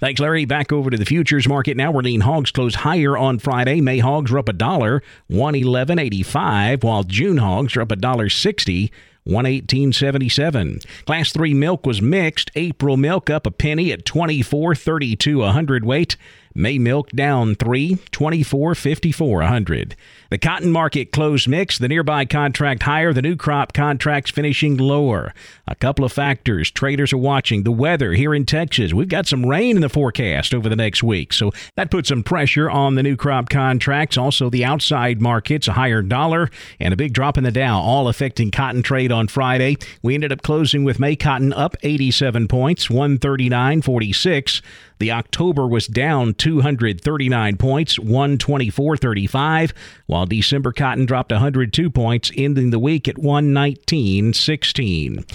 Thanks, 0.00 0.20
Larry. 0.20 0.44
Back 0.44 0.72
over 0.72 0.90
to 0.90 0.96
the 0.96 1.04
futures 1.04 1.48
market 1.48 1.76
now. 1.76 1.90
We're 1.90 2.02
lean 2.02 2.20
hogs 2.20 2.50
closed 2.50 2.76
higher 2.76 3.16
on 3.16 3.38
Friday. 3.38 3.80
May 3.80 3.98
hogs 3.98 4.30
are 4.30 4.38
up 4.38 4.48
a 4.48 4.52
dollar, 4.52 5.02
one 5.28 5.54
eleven 5.54 5.98
eighty 5.98 6.22
five, 6.22 6.84
while 6.84 7.04
June 7.04 7.38
hogs 7.38 7.76
are 7.76 7.82
up 7.82 7.90
a 7.90 7.96
dollar 7.96 8.28
sixty. 8.28 8.92
118.77. 9.26 10.84
Class 11.04 11.32
3 11.32 11.54
milk 11.54 11.86
was 11.86 12.02
mixed. 12.02 12.50
April 12.54 12.96
milk 12.96 13.30
up 13.30 13.46
a 13.46 13.50
penny 13.50 13.92
at 13.92 14.04
24.32 14.04 15.46
a 15.46 15.52
hundredweight. 15.52 16.16
May 16.54 16.78
milk 16.78 17.10
down 17.10 17.54
3, 17.54 17.96
24.54 18.10 19.44
a 19.44 19.48
hundred. 19.48 19.96
The 20.30 20.38
cotton 20.38 20.70
market 20.70 21.12
closed 21.12 21.46
mixed. 21.46 21.78
The 21.78 21.88
nearby 21.88 22.24
contract 22.24 22.84
higher. 22.84 23.12
The 23.12 23.20
new 23.20 23.36
crop 23.36 23.74
contracts 23.74 24.30
finishing 24.30 24.78
lower. 24.78 25.34
A 25.66 25.74
couple 25.74 26.04
of 26.04 26.12
factors 26.12 26.70
traders 26.70 27.12
are 27.12 27.18
watching. 27.18 27.64
The 27.64 27.70
weather 27.70 28.12
here 28.12 28.34
in 28.34 28.46
Texas. 28.46 28.94
We've 28.94 29.08
got 29.08 29.26
some 29.26 29.44
rain 29.44 29.76
in 29.76 29.82
the 29.82 29.90
forecast 29.90 30.54
over 30.54 30.68
the 30.68 30.76
next 30.76 31.02
week, 31.02 31.32
so 31.34 31.52
that 31.76 31.90
puts 31.90 32.08
some 32.08 32.22
pressure 32.22 32.70
on 32.70 32.94
the 32.94 33.02
new 33.02 33.16
crop 33.16 33.50
contracts. 33.50 34.16
Also, 34.16 34.48
the 34.48 34.64
outside 34.64 35.20
markets, 35.20 35.68
a 35.68 35.72
higher 35.72 36.00
dollar 36.00 36.48
and 36.80 36.94
a 36.94 36.96
big 36.96 37.12
drop 37.12 37.36
in 37.36 37.44
the 37.44 37.50
Dow, 37.50 37.78
all 37.78 38.08
affecting 38.08 38.50
cotton 38.50 38.82
trade 38.82 39.12
on 39.12 39.28
Friday. 39.28 39.76
We 40.02 40.14
ended 40.14 40.32
up 40.32 40.42
closing 40.42 40.84
with 40.84 40.98
May 40.98 41.14
cotton 41.14 41.52
up 41.52 41.76
87 41.82 42.48
points, 42.48 42.88
139.46. 42.88 44.62
The 45.02 45.10
October 45.10 45.66
was 45.66 45.88
down 45.88 46.34
239 46.34 47.56
points, 47.56 47.98
124.35, 47.98 49.72
while 50.06 50.26
December 50.26 50.70
cotton 50.70 51.06
dropped 51.06 51.32
102 51.32 51.90
points, 51.90 52.30
ending 52.36 52.70
the 52.70 52.78
week 52.78 53.08
at 53.08 53.16
119.16. 53.16 55.28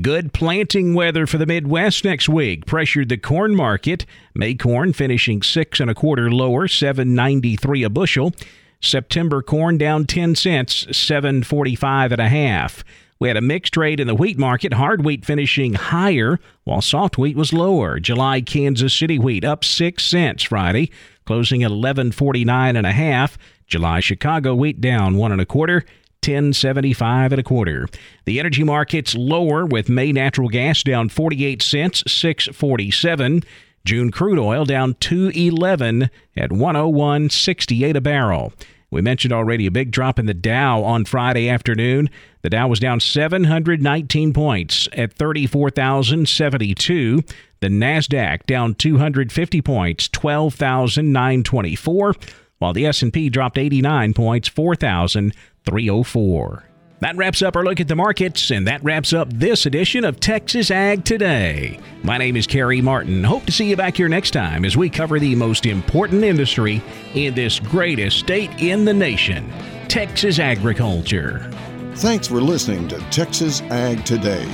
Good 0.00 0.32
planting 0.32 0.94
weather 0.94 1.26
for 1.26 1.36
the 1.36 1.44
Midwest 1.44 2.02
next 2.02 2.30
week 2.30 2.64
pressured 2.64 3.10
the 3.10 3.18
corn 3.18 3.54
market. 3.54 4.06
May 4.34 4.54
corn 4.54 4.94
finishing 4.94 5.42
six 5.42 5.80
and 5.80 5.90
a 5.90 5.94
quarter 5.94 6.30
lower, 6.30 6.66
793 6.66 7.82
a 7.82 7.90
bushel. 7.90 8.32
September 8.80 9.42
corn 9.42 9.76
down 9.76 10.06
10 10.06 10.34
cents, 10.34 10.86
745 10.96 12.12
and 12.12 12.22
a 12.22 12.28
half. 12.30 12.82
We 13.20 13.28
had 13.28 13.36
a 13.36 13.42
mixed 13.42 13.74
trade 13.74 14.00
in 14.00 14.06
the 14.06 14.14
wheat 14.14 14.38
market, 14.38 14.72
hard 14.72 15.04
wheat 15.04 15.26
finishing 15.26 15.74
higher 15.74 16.40
while 16.64 16.80
soft 16.80 17.18
wheat 17.18 17.36
was 17.36 17.52
lower. 17.52 18.00
July 18.00 18.40
Kansas 18.40 18.94
City 18.94 19.18
wheat 19.18 19.44
up 19.44 19.62
6 19.62 20.02
cents 20.02 20.44
Friday, 20.44 20.90
closing 21.26 21.62
at 21.62 21.70
11.49 21.70 22.78
and 22.78 22.86
a 22.86 22.92
half. 22.92 23.36
July 23.66 24.00
Chicago 24.00 24.54
wheat 24.54 24.80
down 24.80 25.18
1 25.18 25.32
and 25.32 25.40
a 25.40 25.44
quarter. 25.44 25.84
1075 26.24 27.32
and 27.32 27.40
a 27.40 27.42
quarter. 27.42 27.86
The 28.24 28.40
energy 28.40 28.64
markets 28.64 29.14
lower 29.14 29.66
with 29.66 29.90
May 29.90 30.12
natural 30.12 30.48
gas 30.48 30.82
down 30.82 31.10
48 31.10 31.62
cents, 31.62 32.02
647. 32.06 33.42
June 33.84 34.10
crude 34.10 34.38
oil 34.38 34.64
down 34.64 34.94
211 35.00 36.10
at 36.36 36.50
101.68 36.50 37.96
a 37.96 38.00
barrel. 38.00 38.52
We 38.90 39.02
mentioned 39.02 39.32
already 39.32 39.66
a 39.66 39.70
big 39.70 39.92
drop 39.92 40.18
in 40.18 40.26
the 40.26 40.34
Dow 40.34 40.82
on 40.82 41.04
Friday 41.04 41.48
afternoon. 41.48 42.10
The 42.42 42.50
Dow 42.50 42.66
was 42.66 42.80
down 42.80 42.98
719 42.98 44.32
points 44.32 44.88
at 44.92 45.12
34,072. 45.12 47.22
The 47.60 47.68
Nasdaq 47.68 48.46
down 48.46 48.74
250 48.74 49.62
points, 49.62 50.08
12,924, 50.08 52.14
while 52.58 52.72
the 52.72 52.86
S&P 52.86 53.28
dropped 53.28 53.58
89 53.58 54.14
points, 54.14 54.48
4,304. 54.48 56.64
That 57.00 57.16
wraps 57.16 57.40
up 57.40 57.56
our 57.56 57.64
look 57.64 57.80
at 57.80 57.88
the 57.88 57.96
markets, 57.96 58.50
and 58.50 58.66
that 58.66 58.84
wraps 58.84 59.14
up 59.14 59.32
this 59.32 59.64
edition 59.64 60.04
of 60.04 60.20
Texas 60.20 60.70
Ag 60.70 61.02
Today. 61.02 61.80
My 62.02 62.18
name 62.18 62.36
is 62.36 62.46
Carey 62.46 62.82
Martin. 62.82 63.24
Hope 63.24 63.46
to 63.46 63.52
see 63.52 63.70
you 63.70 63.76
back 63.76 63.96
here 63.96 64.08
next 64.08 64.32
time 64.32 64.66
as 64.66 64.76
we 64.76 64.90
cover 64.90 65.18
the 65.18 65.34
most 65.34 65.64
important 65.64 66.24
industry 66.24 66.82
in 67.14 67.34
this 67.34 67.58
greatest 67.58 68.18
state 68.18 68.50
in 68.60 68.84
the 68.84 68.92
nation 68.92 69.50
Texas 69.88 70.38
agriculture. 70.38 71.50
Thanks 71.96 72.26
for 72.26 72.42
listening 72.42 72.86
to 72.88 72.98
Texas 73.10 73.62
Ag 73.70 74.04
Today. 74.04 74.46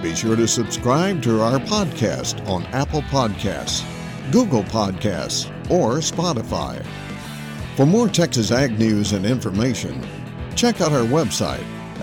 Be 0.00 0.14
sure 0.14 0.36
to 0.36 0.48
subscribe 0.48 1.22
to 1.24 1.42
our 1.42 1.58
podcast 1.58 2.48
on 2.48 2.64
Apple 2.66 3.02
Podcasts, 3.02 3.84
Google 4.32 4.64
Podcasts, 4.64 5.50
or 5.70 5.96
Spotify. 5.98 6.82
For 7.76 7.84
more 7.84 8.08
Texas 8.08 8.52
Ag 8.52 8.78
news 8.78 9.12
and 9.12 9.26
information, 9.26 10.02
check 10.56 10.80
out 10.80 10.92
our 10.92 11.04
website 11.04 11.64